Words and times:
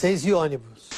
Seis 0.00 0.24
e 0.24 0.32
ônibus. 0.32 0.88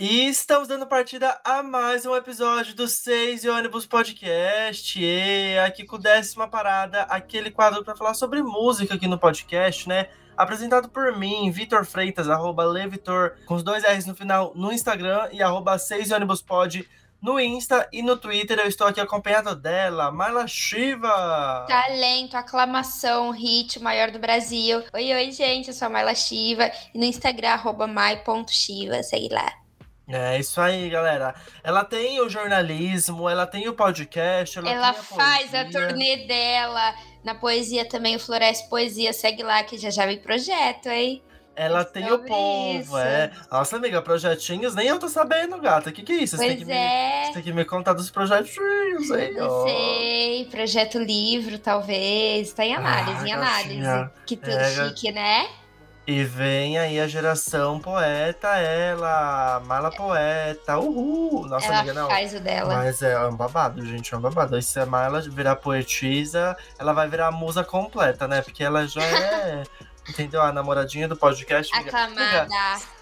E 0.00 0.26
estamos 0.26 0.66
dando 0.66 0.84
partida 0.84 1.40
a 1.44 1.62
mais 1.62 2.04
um 2.04 2.16
episódio 2.16 2.74
do 2.74 2.88
Seis 2.88 3.44
e 3.44 3.48
Ônibus 3.48 3.86
Podcast. 3.86 5.00
E 5.00 5.56
aqui 5.60 5.84
com 5.84 5.96
décima 5.96 6.48
parada, 6.48 7.02
aquele 7.02 7.52
quadro 7.52 7.84
para 7.84 7.94
falar 7.94 8.14
sobre 8.14 8.42
música 8.42 8.94
aqui 8.94 9.06
no 9.06 9.16
podcast, 9.16 9.88
né? 9.88 10.08
Apresentado 10.36 10.88
por 10.88 11.16
mim, 11.16 11.52
Vitor 11.52 11.84
Freitas, 11.84 12.28
arroba 12.28 12.64
Levitor, 12.64 13.36
com 13.46 13.54
os 13.54 13.62
dois 13.62 13.84
R's 13.84 14.06
no 14.06 14.16
final 14.16 14.52
no 14.56 14.72
Instagram 14.72 15.28
e 15.30 15.40
arroba 15.40 15.78
Seis 15.78 16.10
e 16.10 16.14
Ônibus 16.14 16.42
Pod 16.42 16.84
no 17.20 17.38
Insta 17.38 17.88
e 17.92 18.02
no 18.02 18.16
Twitter. 18.16 18.58
Eu 18.58 18.66
estou 18.66 18.86
aqui 18.86 19.00
acompanhado 19.00 19.54
dela, 19.54 20.10
Marla 20.10 20.46
Shiva. 20.46 21.66
Talento, 21.68 22.36
aclamação, 22.36 23.30
hit, 23.30 23.78
o 23.78 23.82
maior 23.82 24.10
do 24.10 24.18
Brasil. 24.18 24.82
Oi, 24.92 25.12
oi, 25.12 25.30
gente, 25.30 25.68
eu 25.68 25.74
sou 25.74 25.86
a 25.86 25.90
Marla 25.90 26.14
Shiva 26.14 26.70
e 26.94 26.98
no 26.98 27.04
Instagram, 27.04 27.50
arroba 27.50 27.86
mai.shiva, 27.86 29.02
segue 29.02 29.28
lá. 29.30 29.52
É 30.12 30.40
isso 30.40 30.60
aí, 30.60 30.90
galera. 30.90 31.34
Ela 31.62 31.84
tem 31.84 32.20
o 32.20 32.28
jornalismo, 32.28 33.28
ela 33.28 33.46
tem 33.46 33.68
o 33.68 33.74
podcast, 33.74 34.58
ela, 34.58 34.68
ela 34.68 34.90
a 34.90 34.94
faz 34.94 35.54
a 35.54 35.64
turnê 35.66 36.26
dela. 36.26 36.94
Na 37.22 37.34
poesia 37.34 37.88
também, 37.88 38.16
o 38.16 38.20
Floresce 38.20 38.68
Poesia, 38.68 39.12
segue 39.12 39.42
lá 39.42 39.62
que 39.62 39.78
já 39.78 39.90
já 39.90 40.06
vem 40.06 40.18
projeto, 40.18 40.88
hein? 40.88 41.22
Ela 41.56 41.80
É 41.80 41.84
tem 41.84 42.10
o 42.10 42.18
povo, 42.20 42.78
isso. 42.80 42.96
é. 42.96 43.30
Nossa, 43.50 43.76
amiga, 43.76 44.00
projetinhos, 44.00 44.74
nem 44.74 44.86
eu 44.88 44.98
tô 44.98 45.08
sabendo, 45.08 45.58
gata. 45.60 45.90
O 45.90 45.92
que, 45.92 46.02
que 46.02 46.12
é 46.12 46.16
isso? 46.16 46.36
Você 46.36 46.46
tem, 46.46 46.56
Pois 46.56 46.66
me, 46.68 46.72
é. 46.72 47.24
você 47.26 47.32
tem 47.34 47.42
que 47.42 47.52
me 47.52 47.64
contar 47.64 47.92
dos 47.92 48.10
projetinhos, 48.10 49.10
hein? 49.10 49.34
Não 49.34 49.64
sei, 49.66 50.48
projeto 50.50 50.98
livro, 50.98 51.58
talvez. 51.58 52.52
Tá 52.52 52.64
em 52.64 52.74
análise, 52.74 53.18
Ai, 53.20 53.28
em 53.28 53.32
análise. 53.32 53.80
gatinha. 53.80 54.10
Que 54.26 54.36
tudo 54.36 54.52
É, 54.56 54.70
chique, 54.88 55.12
né? 55.12 55.48
E 56.06 56.24
vem 56.24 56.76
aí 56.78 56.98
a 56.98 57.06
geração 57.06 57.78
poeta, 57.78 58.48
ela, 58.56 59.60
mala 59.64 59.90
poeta, 59.90 60.78
uhul. 60.78 61.46
Nossa, 61.46 61.66
Ela 61.66 61.78
amiga, 61.80 61.92
não. 61.94 62.08
faz 62.08 62.34
o 62.34 62.40
dela. 62.40 62.74
Mas 62.74 63.00
é 63.02 63.18
um 63.28 63.36
babado, 63.36 63.84
gente, 63.86 64.12
é 64.12 64.16
um 64.16 64.20
babado. 64.20 64.56
Aí 64.56 64.62
se 64.62 64.80
a 64.80 64.86
Marla 64.86 65.20
virar 65.20 65.56
poetisa, 65.56 66.56
ela 66.78 66.92
vai 66.92 67.06
virar 67.08 67.28
a 67.28 67.32
musa 67.32 67.62
completa, 67.62 68.26
né? 68.26 68.40
Porque 68.42 68.64
ela 68.64 68.88
já 68.88 69.02
é, 69.04 69.62
entendeu? 70.10 70.42
A 70.42 70.52
namoradinha 70.52 71.08
do 71.08 71.16
podcast. 71.16 71.74
Aclamada. 71.74 72.48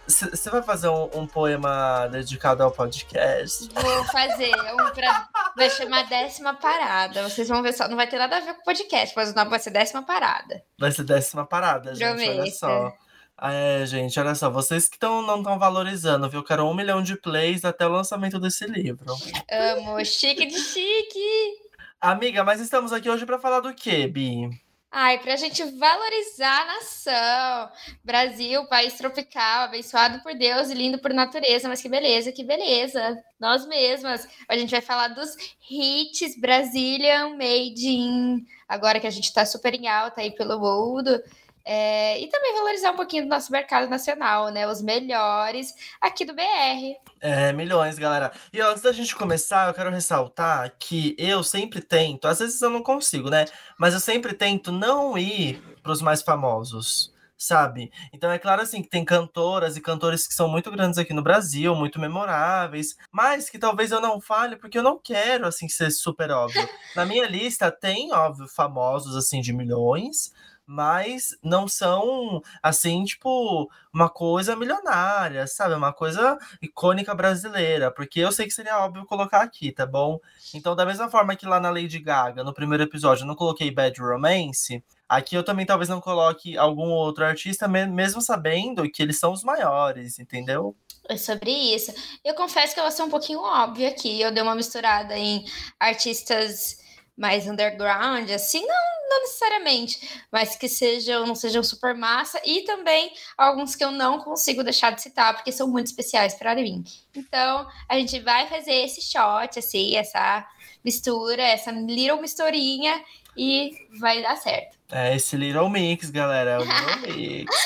Você 0.06 0.48
vai 0.50 0.62
fazer 0.62 0.88
um, 0.88 1.10
um 1.14 1.26
poema 1.26 2.06
dedicado 2.06 2.62
ao 2.62 2.70
podcast? 2.70 3.68
Vou 3.74 4.04
fazer 4.04 4.52
um 4.72 4.90
pra. 4.94 5.28
Vai 5.56 5.68
chamar 5.68 6.08
décima 6.08 6.54
parada. 6.54 7.28
Vocês 7.28 7.48
vão 7.48 7.62
ver 7.62 7.72
só. 7.74 7.88
Não 7.88 7.96
vai 7.96 8.06
ter 8.06 8.18
nada 8.18 8.36
a 8.36 8.40
ver 8.40 8.54
com 8.54 8.60
o 8.60 8.64
podcast, 8.64 9.14
mas 9.16 9.32
o 9.32 9.34
nome 9.34 9.50
vai 9.50 9.58
ser 9.58 9.70
décima 9.70 10.02
parada. 10.02 10.62
Vai 10.78 10.92
ser 10.92 11.04
décima 11.04 11.44
parada, 11.44 11.94
gente, 11.94 12.04
olha 12.04 12.34
Prometo. 12.34 12.54
só. 12.54 12.92
É, 13.40 13.86
gente, 13.86 14.18
olha 14.18 14.34
só, 14.34 14.50
vocês 14.50 14.88
que 14.88 14.98
tão, 14.98 15.22
não 15.22 15.38
estão 15.38 15.58
valorizando, 15.58 16.28
viu? 16.28 16.40
Eu 16.40 16.44
quero 16.44 16.64
um 16.64 16.74
milhão 16.74 17.00
de 17.02 17.14
plays 17.16 17.64
até 17.64 17.86
o 17.86 17.90
lançamento 17.90 18.40
desse 18.40 18.66
livro. 18.66 19.14
Amo. 19.50 20.04
Chique 20.04 20.44
de 20.46 20.58
chique. 20.58 21.68
Amiga, 22.00 22.42
mas 22.42 22.60
estamos 22.60 22.92
aqui 22.92 23.08
hoje 23.08 23.26
pra 23.26 23.38
falar 23.38 23.60
do 23.60 23.74
quê, 23.74 24.08
Bi? 24.08 24.48
Ai, 24.90 25.18
pra 25.18 25.36
gente 25.36 25.62
valorizar 25.64 26.62
a 26.62 26.64
nação. 26.64 27.70
Brasil, 28.02 28.64
país 28.68 28.94
tropical, 28.94 29.64
abençoado 29.64 30.22
por 30.22 30.34
Deus 30.34 30.70
e 30.70 30.74
lindo 30.74 30.98
por 30.98 31.12
natureza. 31.12 31.68
Mas 31.68 31.82
que 31.82 31.90
beleza, 31.90 32.32
que 32.32 32.42
beleza. 32.42 33.22
Nós 33.38 33.66
mesmas. 33.66 34.26
A 34.48 34.56
gente 34.56 34.70
vai 34.70 34.80
falar 34.80 35.08
dos 35.08 35.36
hits 35.70 36.40
Brazilian 36.40 37.30
Made 37.36 37.86
in. 37.86 38.46
Agora 38.66 38.98
que 38.98 39.06
a 39.06 39.10
gente 39.10 39.32
tá 39.32 39.44
super 39.44 39.74
em 39.74 39.88
alta 39.88 40.22
aí 40.22 40.30
pelo 40.30 40.58
mundo. 40.58 41.22
É, 41.70 42.18
e 42.18 42.26
também 42.28 42.54
valorizar 42.54 42.92
um 42.92 42.96
pouquinho 42.96 43.24
do 43.24 43.28
nosso 43.28 43.52
mercado 43.52 43.90
nacional, 43.90 44.48
né? 44.48 44.66
Os 44.66 44.80
melhores 44.80 45.74
aqui 46.00 46.24
do 46.24 46.34
BR. 46.34 46.96
É, 47.20 47.52
milhões, 47.52 47.98
galera. 47.98 48.32
E 48.50 48.62
ó, 48.62 48.70
antes 48.70 48.82
da 48.82 48.90
gente 48.90 49.14
começar, 49.14 49.68
eu 49.68 49.74
quero 49.74 49.90
ressaltar 49.90 50.74
que 50.78 51.14
eu 51.18 51.44
sempre 51.44 51.82
tento, 51.82 52.26
às 52.26 52.38
vezes 52.38 52.62
eu 52.62 52.70
não 52.70 52.82
consigo, 52.82 53.28
né? 53.28 53.44
Mas 53.78 53.92
eu 53.92 54.00
sempre 54.00 54.32
tento 54.32 54.72
não 54.72 55.18
ir 55.18 55.62
pros 55.82 56.00
mais 56.00 56.22
famosos, 56.22 57.14
sabe? 57.36 57.92
Então 58.14 58.32
é 58.32 58.38
claro 58.38 58.62
assim 58.62 58.80
que 58.80 58.88
tem 58.88 59.04
cantoras 59.04 59.76
e 59.76 59.82
cantores 59.82 60.26
que 60.26 60.32
são 60.32 60.48
muito 60.48 60.70
grandes 60.70 60.98
aqui 60.98 61.12
no 61.12 61.22
Brasil, 61.22 61.74
muito 61.74 62.00
memoráveis, 62.00 62.96
mas 63.12 63.50
que 63.50 63.58
talvez 63.58 63.92
eu 63.92 64.00
não 64.00 64.22
fale 64.22 64.56
porque 64.56 64.78
eu 64.78 64.82
não 64.82 64.98
quero 64.98 65.46
assim 65.46 65.68
ser 65.68 65.90
super 65.90 66.30
óbvio. 66.30 66.66
Na 66.96 67.04
minha 67.04 67.26
lista 67.26 67.70
tem, 67.70 68.10
óbvio, 68.10 68.48
famosos 68.48 69.14
assim 69.14 69.42
de 69.42 69.52
milhões, 69.52 70.32
mas 70.68 71.30
não 71.42 71.66
são 71.66 72.42
assim, 72.62 73.02
tipo, 73.04 73.70
uma 73.92 74.10
coisa 74.10 74.54
milionária, 74.54 75.46
sabe? 75.46 75.74
Uma 75.74 75.94
coisa 75.94 76.36
icônica 76.60 77.14
brasileira, 77.14 77.90
porque 77.90 78.20
eu 78.20 78.30
sei 78.30 78.44
que 78.44 78.52
seria 78.52 78.78
óbvio 78.78 79.06
colocar 79.06 79.40
aqui, 79.40 79.72
tá 79.72 79.86
bom? 79.86 80.18
Então, 80.54 80.76
da 80.76 80.84
mesma 80.84 81.08
forma 81.10 81.34
que 81.34 81.46
lá 81.46 81.58
na 81.58 81.70
Lady 81.70 81.98
Gaga, 81.98 82.44
no 82.44 82.52
primeiro 82.52 82.82
episódio, 82.84 83.22
eu 83.22 83.26
não 83.26 83.34
coloquei 83.34 83.70
Bad 83.70 83.98
Romance, 83.98 84.84
aqui 85.08 85.34
eu 85.34 85.42
também 85.42 85.64
talvez 85.64 85.88
não 85.88 86.02
coloque 86.02 86.58
algum 86.58 86.90
outro 86.90 87.24
artista, 87.24 87.66
me- 87.66 87.86
mesmo 87.86 88.20
sabendo 88.20 88.88
que 88.90 89.02
eles 89.02 89.18
são 89.18 89.32
os 89.32 89.42
maiores, 89.42 90.18
entendeu? 90.18 90.76
É 91.08 91.16
sobre 91.16 91.50
isso. 91.50 91.90
Eu 92.22 92.34
confesso 92.34 92.74
que 92.74 92.80
eu 92.80 92.84
vou 92.84 92.92
ser 92.92 93.02
um 93.02 93.08
pouquinho 93.08 93.40
óbvia 93.40 93.88
aqui. 93.88 94.20
Eu 94.20 94.30
dei 94.30 94.42
uma 94.42 94.54
misturada 94.54 95.16
em 95.16 95.42
artistas 95.80 96.76
mais 97.18 97.46
underground, 97.48 98.30
assim, 98.30 98.64
não, 98.64 99.08
não 99.10 99.20
necessariamente, 99.22 100.22
mas 100.30 100.54
que 100.54 100.68
sejam, 100.68 101.26
não 101.26 101.34
sejam 101.34 101.62
super 101.64 101.94
massa, 101.94 102.40
e 102.46 102.62
também 102.62 103.12
alguns 103.36 103.74
que 103.74 103.84
eu 103.84 103.90
não 103.90 104.20
consigo 104.20 104.62
deixar 104.62 104.92
de 104.92 105.02
citar, 105.02 105.34
porque 105.34 105.50
são 105.50 105.66
muito 105.66 105.86
especiais 105.88 106.34
para 106.34 106.54
mim. 106.54 106.84
Então, 107.14 107.66
a 107.88 107.96
gente 107.96 108.20
vai 108.20 108.46
fazer 108.48 108.72
esse 108.84 109.02
shot, 109.02 109.58
assim, 109.58 109.96
essa 109.96 110.46
mistura, 110.84 111.42
essa 111.42 111.72
little 111.72 112.20
misturinha, 112.22 113.02
e 113.36 113.70
vai 114.00 114.22
dar 114.22 114.36
certo. 114.36 114.76
É 114.90 115.14
esse 115.14 115.36
Little 115.36 115.68
Mix, 115.68 116.10
galera, 116.10 116.50
é 116.50 116.58
o 116.58 116.62
Little 116.62 117.14
Mix. 117.16 117.56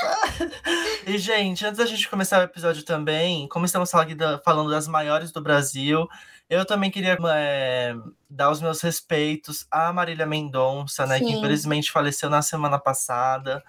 e, 1.06 1.18
gente, 1.18 1.64
antes 1.64 1.78
da 1.78 1.86
gente 1.86 2.08
começar 2.08 2.40
o 2.40 2.44
episódio 2.44 2.82
também, 2.82 3.48
como 3.48 3.64
estamos 3.64 3.90
falando, 3.90 4.14
da- 4.14 4.38
falando 4.40 4.70
das 4.70 4.86
maiores 4.88 5.30
do 5.32 5.40
Brasil, 5.40 6.06
eu 6.52 6.66
também 6.66 6.90
queria 6.90 7.16
é, 7.34 7.94
dar 8.28 8.50
os 8.50 8.60
meus 8.60 8.82
respeitos 8.82 9.66
à 9.70 9.90
Marília 9.90 10.26
Mendonça, 10.26 11.06
né, 11.06 11.18
que 11.18 11.24
Sim. 11.24 11.38
infelizmente 11.38 11.90
faleceu 11.90 12.28
na 12.28 12.42
semana 12.42 12.78
passada. 12.78 13.64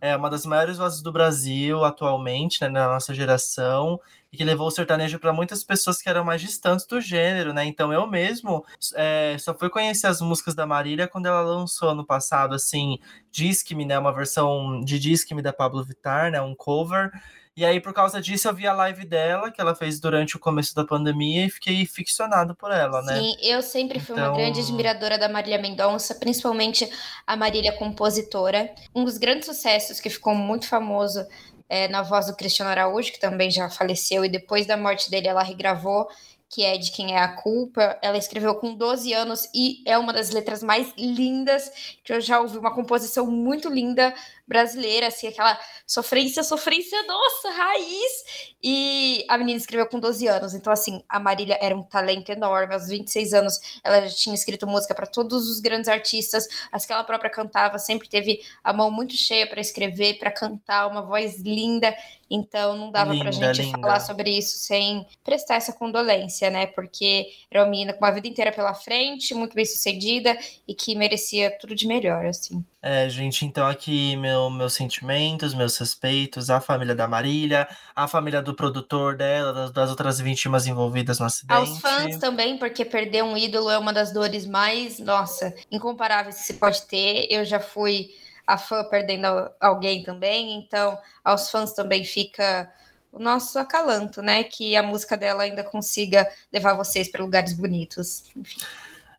É 0.00 0.16
uma 0.16 0.30
das 0.30 0.46
maiores 0.46 0.78
vozes 0.78 1.02
do 1.02 1.10
Brasil 1.10 1.84
atualmente, 1.84 2.60
né, 2.62 2.68
na 2.68 2.86
nossa 2.86 3.12
geração, 3.12 4.00
e 4.32 4.36
que 4.36 4.44
levou 4.44 4.68
o 4.68 4.70
sertanejo 4.70 5.18
para 5.18 5.32
muitas 5.32 5.64
pessoas 5.64 6.00
que 6.00 6.08
eram 6.08 6.24
mais 6.24 6.40
distantes 6.40 6.86
do 6.86 7.00
gênero, 7.00 7.52
né? 7.52 7.64
Então 7.64 7.92
eu 7.92 8.06
mesmo 8.06 8.64
é, 8.94 9.36
só 9.38 9.52
fui 9.52 9.68
conhecer 9.68 10.06
as 10.06 10.20
músicas 10.20 10.54
da 10.54 10.64
Marília 10.64 11.08
quando 11.08 11.26
ela 11.26 11.40
lançou 11.40 11.88
ano 11.90 12.06
passado, 12.06 12.54
assim, 12.54 13.00
Disque-me, 13.32 13.84
né? 13.84 13.98
Uma 13.98 14.14
versão 14.14 14.80
de 14.84 15.00
Disque-me 15.00 15.42
da 15.42 15.52
Pablo 15.52 15.84
Vittar, 15.84 16.30
né? 16.30 16.40
Um 16.40 16.54
cover. 16.54 17.10
E 17.56 17.64
aí, 17.64 17.80
por 17.80 17.92
causa 17.92 18.20
disso, 18.20 18.48
eu 18.48 18.54
vi 18.54 18.66
a 18.66 18.72
live 18.72 19.04
dela, 19.04 19.50
que 19.50 19.60
ela 19.60 19.74
fez 19.74 19.98
durante 20.00 20.36
o 20.36 20.38
começo 20.38 20.74
da 20.74 20.84
pandemia, 20.84 21.46
e 21.46 21.50
fiquei 21.50 21.84
ficcionado 21.84 22.54
por 22.54 22.70
ela, 22.70 23.02
né? 23.02 23.18
Sim, 23.18 23.36
eu 23.42 23.60
sempre 23.60 23.98
fui 23.98 24.14
uma 24.14 24.22
Então- 24.26 24.36
grande 24.36 24.60
admiradora 24.60 25.18
da 25.18 25.28
Marília 25.28 25.58
Mendonça, 25.60 26.14
principalmente 26.14 26.88
a 27.26 27.36
Marília 27.36 27.72
compositora. 27.72 28.72
Um 28.94 29.04
dos 29.04 29.18
grandes 29.18 29.46
sucessos 29.46 29.98
que 30.00 30.08
ficou 30.08 30.34
muito 30.34 30.66
famoso 30.68 31.26
é, 31.68 31.86
na 31.88 32.02
voz 32.02 32.26
do 32.26 32.34
Cristiano 32.36 32.70
Araújo, 32.70 33.12
que 33.12 33.20
também 33.20 33.50
já 33.50 33.68
faleceu, 33.68 34.24
e 34.24 34.28
depois 34.28 34.66
da 34.66 34.76
morte 34.76 35.10
dele 35.10 35.28
ela 35.28 35.42
regravou, 35.42 36.08
que 36.48 36.64
é 36.64 36.76
De 36.76 36.90
Quem 36.90 37.14
é 37.14 37.18
a 37.20 37.28
Culpa. 37.28 37.96
Ela 38.02 38.18
escreveu 38.18 38.56
com 38.56 38.74
12 38.74 39.12
anos 39.12 39.48
e 39.54 39.84
é 39.86 39.96
uma 39.96 40.12
das 40.12 40.30
letras 40.30 40.64
mais 40.64 40.92
lindas 40.98 41.70
que 42.02 42.12
eu 42.12 42.20
já 42.20 42.40
ouvi, 42.40 42.58
uma 42.58 42.74
composição 42.74 43.24
muito 43.30 43.68
linda 43.68 44.12
brasileira, 44.50 45.06
assim, 45.06 45.28
aquela 45.28 45.56
sofrência, 45.86 46.42
sofrência, 46.42 47.00
nossa, 47.04 47.50
raiz. 47.50 48.56
E 48.60 49.24
a 49.28 49.38
menina 49.38 49.56
escreveu 49.56 49.86
com 49.86 50.00
12 50.00 50.26
anos, 50.26 50.54
então 50.54 50.72
assim, 50.72 51.02
a 51.08 51.20
Marília 51.20 51.56
era 51.62 51.74
um 51.74 51.84
talento 51.84 52.30
enorme. 52.30 52.74
Aos 52.74 52.88
26 52.88 53.32
anos, 53.32 53.54
ela 53.84 54.06
já 54.08 54.14
tinha 54.14 54.34
escrito 54.34 54.66
música 54.66 54.92
para 54.92 55.06
todos 55.06 55.48
os 55.48 55.60
grandes 55.60 55.88
artistas, 55.88 56.48
as 56.72 56.84
que 56.84 56.92
ela 56.92 57.04
própria 57.04 57.30
cantava, 57.30 57.78
sempre 57.78 58.08
teve 58.08 58.40
a 58.64 58.72
mão 58.72 58.90
muito 58.90 59.16
cheia 59.16 59.46
para 59.46 59.60
escrever, 59.60 60.18
para 60.18 60.32
cantar, 60.32 60.88
uma 60.88 61.02
voz 61.02 61.40
linda. 61.40 61.96
Então 62.30 62.76
não 62.76 62.90
dava 62.92 63.12
pra 63.16 63.30
Linda, 63.30 63.52
gente 63.54 63.66
linda. 63.66 63.78
falar 63.80 64.00
sobre 64.00 64.30
isso 64.30 64.56
sem 64.58 65.04
prestar 65.24 65.56
essa 65.56 65.72
condolência, 65.72 66.48
né? 66.48 66.66
Porque 66.66 67.26
era 67.50 67.64
uma 67.64 67.70
menina 67.70 67.92
com 67.92 68.04
uma 68.04 68.12
vida 68.12 68.28
inteira 68.28 68.52
pela 68.52 68.72
frente, 68.72 69.34
muito 69.34 69.54
bem 69.54 69.64
sucedida 69.64 70.38
e 70.66 70.72
que 70.72 70.94
merecia 70.94 71.50
tudo 71.58 71.74
de 71.74 71.88
melhor, 71.88 72.26
assim. 72.26 72.64
É, 72.82 73.08
gente, 73.10 73.44
então 73.44 73.66
aqui 73.66 74.16
meu, 74.16 74.39
meus 74.48 74.74
sentimentos, 74.74 75.52
meus 75.52 75.76
respeitos 75.76 76.48
à 76.48 76.60
família 76.60 76.94
da 76.94 77.08
Marília, 77.08 77.68
à 77.94 78.06
família 78.06 78.40
do 78.40 78.54
produtor 78.54 79.16
dela, 79.16 79.52
das, 79.52 79.70
das 79.72 79.90
outras 79.90 80.20
vítimas 80.20 80.66
envolvidas 80.66 81.18
no 81.18 81.26
acidente. 81.26 81.58
Aos 81.58 81.80
fãs 81.80 82.16
também, 82.18 82.56
porque 82.56 82.84
perder 82.84 83.24
um 83.24 83.36
ídolo 83.36 83.68
é 83.68 83.76
uma 83.76 83.92
das 83.92 84.12
dores 84.12 84.46
mais, 84.46 84.98
nossa, 85.00 85.52
incomparáveis 85.70 86.36
que 86.36 86.42
se 86.44 86.54
pode 86.54 86.82
ter. 86.82 87.26
Eu 87.28 87.44
já 87.44 87.58
fui 87.58 88.10
a 88.46 88.56
fã 88.56 88.84
perdendo 88.84 89.26
alguém 89.60 90.02
também, 90.02 90.54
então 90.58 90.96
aos 91.24 91.50
fãs 91.50 91.72
também 91.72 92.04
fica 92.04 92.72
o 93.12 93.18
nosso 93.18 93.58
acalanto, 93.58 94.22
né? 94.22 94.44
Que 94.44 94.76
a 94.76 94.82
música 94.82 95.16
dela 95.16 95.42
ainda 95.42 95.64
consiga 95.64 96.30
levar 96.52 96.74
vocês 96.74 97.10
para 97.10 97.22
lugares 97.22 97.52
bonitos. 97.52 98.24
Enfim. 98.36 98.60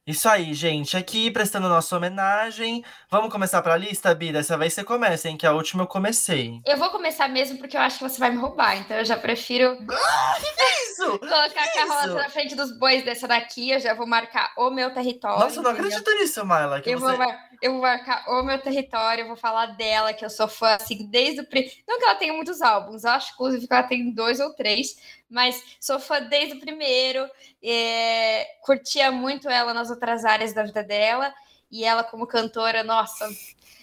Isso 0.05 0.27
aí, 0.27 0.51
gente. 0.55 0.97
Aqui, 0.97 1.29
prestando 1.29 1.69
nossa 1.69 1.95
homenagem. 1.95 2.83
Vamos 3.07 3.31
começar 3.31 3.61
para 3.61 3.75
a 3.75 3.77
lista, 3.77 4.15
Bia? 4.15 4.33
Dessa 4.33 4.57
vez 4.57 4.73
você 4.73 4.83
começa, 4.83 5.29
hein? 5.29 5.37
Que 5.37 5.45
a 5.45 5.53
última 5.53 5.83
eu 5.83 5.87
comecei. 5.87 6.59
Eu 6.65 6.75
vou 6.75 6.89
começar 6.89 7.27
mesmo 7.27 7.59
porque 7.59 7.77
eu 7.77 7.81
acho 7.81 7.99
que 7.99 8.09
você 8.09 8.19
vai 8.19 8.31
me 8.31 8.37
roubar. 8.37 8.77
Então 8.77 8.97
eu 8.97 9.05
já 9.05 9.17
prefiro. 9.17 9.77
Ah, 9.91 10.35
que 10.39 10.91
isso? 10.91 11.17
Colocar 11.19 11.49
que 11.49 11.79
a 11.79 11.87
carroça 11.87 12.13
na 12.13 12.29
frente 12.29 12.55
dos 12.55 12.77
bois 12.77 13.03
dessa 13.03 13.27
daqui. 13.27 13.71
Eu 13.71 13.79
já 13.79 13.93
vou 13.93 14.07
marcar 14.07 14.51
o 14.57 14.69
meu 14.71 14.91
território. 14.93 15.39
Nossa, 15.39 15.59
eu 15.59 15.63
não 15.63 15.71
acredito 15.71 16.11
nisso, 16.15 16.45
Maila. 16.45 16.81
eu, 16.85 16.99
você... 16.99 17.15
vou, 17.15 17.33
eu 17.61 17.71
vou 17.73 17.81
marcar 17.81 18.23
o 18.27 18.43
meu 18.43 18.59
território. 18.59 19.23
Eu 19.23 19.27
vou 19.27 19.35
falar 19.35 19.67
dela, 19.67 20.13
que 20.13 20.25
eu 20.25 20.29
sou 20.29 20.47
fã, 20.47 20.75
assim, 20.75 21.07
desde 21.07 21.41
o. 21.41 21.47
Não 21.87 21.99
que 21.99 22.05
ela 22.05 22.15
tenha 22.15 22.33
muitos 22.33 22.61
álbuns. 22.61 23.03
Eu 23.03 23.11
acho, 23.11 23.33
inclusive, 23.33 23.67
que 23.67 23.73
ela 23.73 23.83
tem 23.83 24.11
dois 24.11 24.39
ou 24.39 24.53
três 24.53 24.95
mas 25.31 25.63
sou 25.79 25.99
fã 25.99 26.21
desde 26.21 26.57
o 26.57 26.59
primeiro, 26.59 27.25
é, 27.63 28.45
curtia 28.61 29.11
muito 29.11 29.49
ela 29.49 29.73
nas 29.73 29.89
outras 29.89 30.25
áreas 30.25 30.53
da 30.53 30.63
vida 30.63 30.83
dela, 30.83 31.33
e 31.71 31.85
ela 31.85 32.03
como 32.03 32.27
cantora, 32.27 32.83
nossa, 32.83 33.27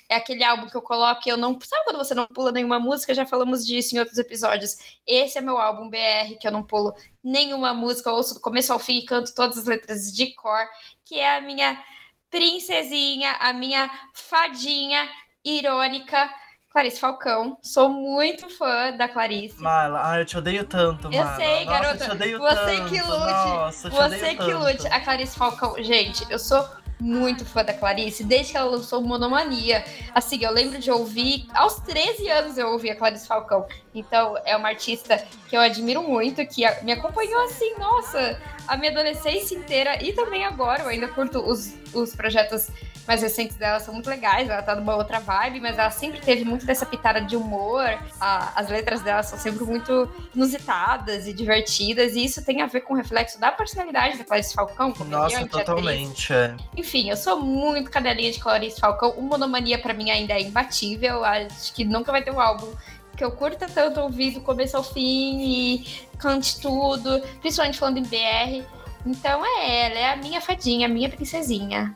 é 0.08 0.16
aquele 0.16 0.44
álbum 0.44 0.68
que 0.68 0.76
eu 0.76 0.82
coloco 0.82 1.22
e 1.26 1.30
eu 1.30 1.36
não. 1.36 1.58
Sabe 1.60 1.84
quando 1.84 1.98
você 1.98 2.14
não 2.14 2.26
pula 2.26 2.52
nenhuma 2.52 2.78
música? 2.78 3.14
Já 3.14 3.26
falamos 3.26 3.66
disso 3.66 3.94
em 3.94 3.98
outros 3.98 4.18
episódios. 4.18 4.76
Esse 5.06 5.38
é 5.38 5.40
meu 5.40 5.58
álbum 5.58 5.88
BR, 5.90 6.38
que 6.40 6.46
eu 6.46 6.52
não 6.52 6.62
pulo 6.62 6.94
nenhuma 7.22 7.74
música, 7.74 8.12
ouço 8.12 8.34
do 8.34 8.40
começo 8.40 8.72
ao 8.72 8.78
fim 8.78 8.98
e 8.98 9.04
canto 9.04 9.34
todas 9.34 9.58
as 9.58 9.64
letras 9.66 10.12
de 10.14 10.34
cor, 10.34 10.66
que 11.04 11.18
é 11.18 11.36
a 11.36 11.40
minha 11.40 11.82
princesinha, 12.30 13.32
a 13.40 13.52
minha 13.52 13.90
fadinha 14.14 15.08
irônica 15.44 16.30
Clarice 16.78 17.00
Falcão. 17.00 17.58
Sou 17.60 17.88
muito 17.88 18.48
fã 18.48 18.92
da 18.96 19.08
Clarice. 19.08 19.60
Mala, 19.60 20.00
ai, 20.00 20.20
eu 20.20 20.24
te 20.24 20.38
odeio 20.38 20.64
tanto, 20.64 21.08
Eu 21.08 21.26
sei, 21.34 21.64
Nossa, 21.64 21.80
garota. 21.80 22.04
Eu 22.04 22.08
te 22.08 22.10
odeio 22.12 22.38
você 22.38 22.54
tanto. 22.54 22.88
que 22.88 23.02
lute. 23.02 23.30
Nossa, 23.32 23.90
você 23.90 24.28
que 24.30 24.36
tanto. 24.36 24.58
lute. 24.58 24.86
A 24.86 25.00
Clarice 25.00 25.36
Falcão, 25.36 25.74
gente, 25.82 26.24
eu 26.30 26.38
sou 26.38 26.64
muito 27.00 27.44
fã 27.44 27.64
da 27.64 27.72
Clarice, 27.72 28.24
desde 28.24 28.52
que 28.52 28.58
ela 28.58 28.70
lançou 28.70 29.00
Monomania. 29.00 29.84
Assim, 30.14 30.42
eu 30.42 30.52
lembro 30.52 30.78
de 30.78 30.90
ouvir, 30.90 31.46
aos 31.54 31.76
13 31.80 32.28
anos 32.28 32.58
eu 32.58 32.68
ouvi 32.68 32.90
a 32.90 32.96
Clarice 32.96 33.26
Falcão. 33.26 33.66
Então, 33.94 34.36
é 34.44 34.56
uma 34.56 34.68
artista 34.68 35.24
que 35.48 35.56
eu 35.56 35.60
admiro 35.60 36.02
muito, 36.02 36.44
que 36.46 36.62
me 36.82 36.92
acompanhou 36.92 37.44
assim, 37.44 37.74
nossa, 37.78 38.40
a 38.66 38.76
minha 38.76 38.90
adolescência 38.90 39.54
inteira 39.56 40.02
e 40.02 40.12
também 40.12 40.44
agora. 40.44 40.82
Eu 40.82 40.88
ainda 40.88 41.08
curto 41.08 41.40
os, 41.40 41.74
os 41.94 42.14
projetos 42.14 42.68
mais 43.08 43.22
recentes 43.22 43.56
dela 43.56 43.80
são 43.80 43.94
muito 43.94 44.08
legais, 44.10 44.50
ela 44.50 44.60
tá 44.60 44.76
numa 44.76 44.94
outra 44.94 45.18
vibe, 45.18 45.60
mas 45.60 45.78
ela 45.78 45.90
sempre 45.90 46.20
teve 46.20 46.44
muito 46.44 46.66
dessa 46.66 46.84
pitada 46.84 47.22
de 47.22 47.34
humor. 47.34 47.88
A, 48.20 48.52
as 48.60 48.68
letras 48.68 49.00
dela 49.00 49.22
são 49.22 49.38
sempre 49.38 49.64
muito 49.64 50.06
inusitadas 50.34 51.26
e 51.26 51.32
divertidas, 51.32 52.14
e 52.14 52.22
isso 52.22 52.44
tem 52.44 52.60
a 52.60 52.66
ver 52.66 52.82
com 52.82 52.92
o 52.92 52.96
reflexo 52.98 53.40
da 53.40 53.50
personalidade 53.50 54.18
da 54.18 54.24
Clarice 54.24 54.52
Falcão. 54.52 54.92
Nossa, 55.06 55.46
totalmente. 55.46 56.34
É. 56.34 56.54
Enfim, 56.88 57.10
eu 57.10 57.18
sou 57.18 57.38
muito 57.38 57.90
cadelinha 57.90 58.32
de 58.32 58.40
Clarice 58.40 58.80
Falcão. 58.80 59.10
O 59.10 59.20
Monomania 59.20 59.78
para 59.78 59.92
mim 59.92 60.10
ainda 60.10 60.32
é 60.32 60.40
imbatível. 60.40 61.22
Acho 61.22 61.70
que 61.74 61.84
nunca 61.84 62.10
vai 62.10 62.24
ter 62.24 62.30
um 62.30 62.40
álbum 62.40 62.72
que 63.14 63.22
eu 63.22 63.30
curta 63.30 63.66
tanto 63.68 64.00
ouvir 64.00 64.30
do 64.30 64.40
começo 64.40 64.74
ao 64.74 64.82
fim 64.82 65.38
e 65.38 65.86
cante 66.18 66.58
tudo, 66.58 67.20
principalmente 67.42 67.78
falando 67.78 67.98
em 67.98 68.04
BR. 68.04 68.66
Então 69.04 69.44
é 69.44 69.86
ela, 69.86 69.98
é 69.98 70.12
a 70.14 70.16
minha 70.16 70.40
fadinha, 70.40 70.86
a 70.86 70.88
minha 70.88 71.10
princesinha. 71.10 71.94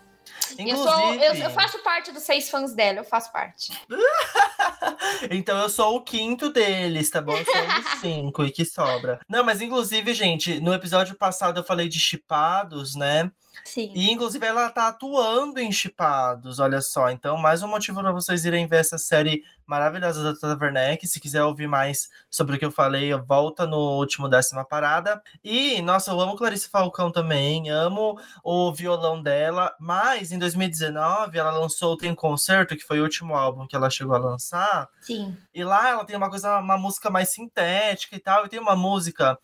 Inclusive... 0.58 0.70
Eu, 0.70 0.76
sou, 0.76 1.14
eu, 1.14 1.34
eu, 1.34 1.50
faço 1.50 1.78
parte 1.80 2.12
dos 2.12 2.22
seis 2.22 2.48
fãs 2.48 2.74
dela, 2.74 2.98
eu 2.98 3.04
faço 3.04 3.32
parte. 3.32 3.72
então 5.30 5.58
eu 5.58 5.68
sou 5.68 5.96
o 5.96 6.00
quinto 6.02 6.50
deles, 6.50 7.10
tá 7.10 7.20
bom? 7.20 7.36
Eu 7.36 7.44
sou 7.44 7.54
um 7.54 7.80
dos 7.80 7.92
cinco 8.00 8.44
e 8.44 8.50
que 8.50 8.64
sobra. 8.64 9.20
Não, 9.28 9.44
mas 9.44 9.60
inclusive, 9.60 10.12
gente, 10.14 10.60
no 10.60 10.72
episódio 10.72 11.14
passado 11.14 11.60
eu 11.60 11.64
falei 11.64 11.88
de 11.88 11.98
chipados, 11.98 12.94
né? 12.94 13.30
Sim. 13.64 13.92
E 13.94 14.10
inclusive 14.10 14.44
ela 14.44 14.70
tá 14.70 14.88
atuando 14.88 15.60
em 15.60 15.70
Chipados, 15.70 16.58
olha 16.58 16.80
só. 16.80 17.10
Então, 17.10 17.36
mais 17.36 17.62
um 17.62 17.68
motivo 17.68 18.00
para 18.00 18.12
vocês 18.12 18.44
irem 18.44 18.66
ver 18.66 18.80
essa 18.80 18.98
série 18.98 19.44
maravilhosa 19.66 20.22
da 20.22 20.38
Tata 20.38 20.58
Werneck. 20.62 21.06
Se 21.06 21.20
quiser 21.20 21.42
ouvir 21.44 21.66
mais 21.66 22.08
sobre 22.30 22.56
o 22.56 22.58
que 22.58 22.64
eu 22.64 22.70
falei, 22.70 23.12
volta 23.14 23.66
no 23.66 23.98
último 23.98 24.28
décima 24.28 24.64
parada. 24.64 25.22
E, 25.42 25.80
nossa, 25.82 26.10
eu 26.10 26.20
amo 26.20 26.36
Clarice 26.36 26.68
Falcão 26.68 27.10
também, 27.10 27.70
amo 27.70 28.18
o 28.42 28.72
violão 28.72 29.22
dela. 29.22 29.74
Mas 29.78 30.32
em 30.32 30.38
2019 30.38 31.38
ela 31.38 31.50
lançou 31.50 31.94
o 31.94 31.96
Tem 31.96 32.14
Concerto, 32.14 32.76
que 32.76 32.84
foi 32.84 33.00
o 33.00 33.04
último 33.04 33.34
álbum 33.34 33.66
que 33.66 33.76
ela 33.76 33.90
chegou 33.90 34.14
a 34.14 34.18
lançar. 34.18 34.88
Sim. 35.00 35.36
E 35.54 35.62
lá 35.64 35.88
ela 35.88 36.04
tem 36.04 36.16
uma 36.16 36.30
coisa, 36.30 36.58
uma 36.58 36.78
música 36.78 37.10
mais 37.10 37.30
sintética 37.30 38.16
e 38.16 38.20
tal. 38.20 38.46
E 38.46 38.48
tem 38.48 38.60
uma 38.60 38.76
música 38.76 39.38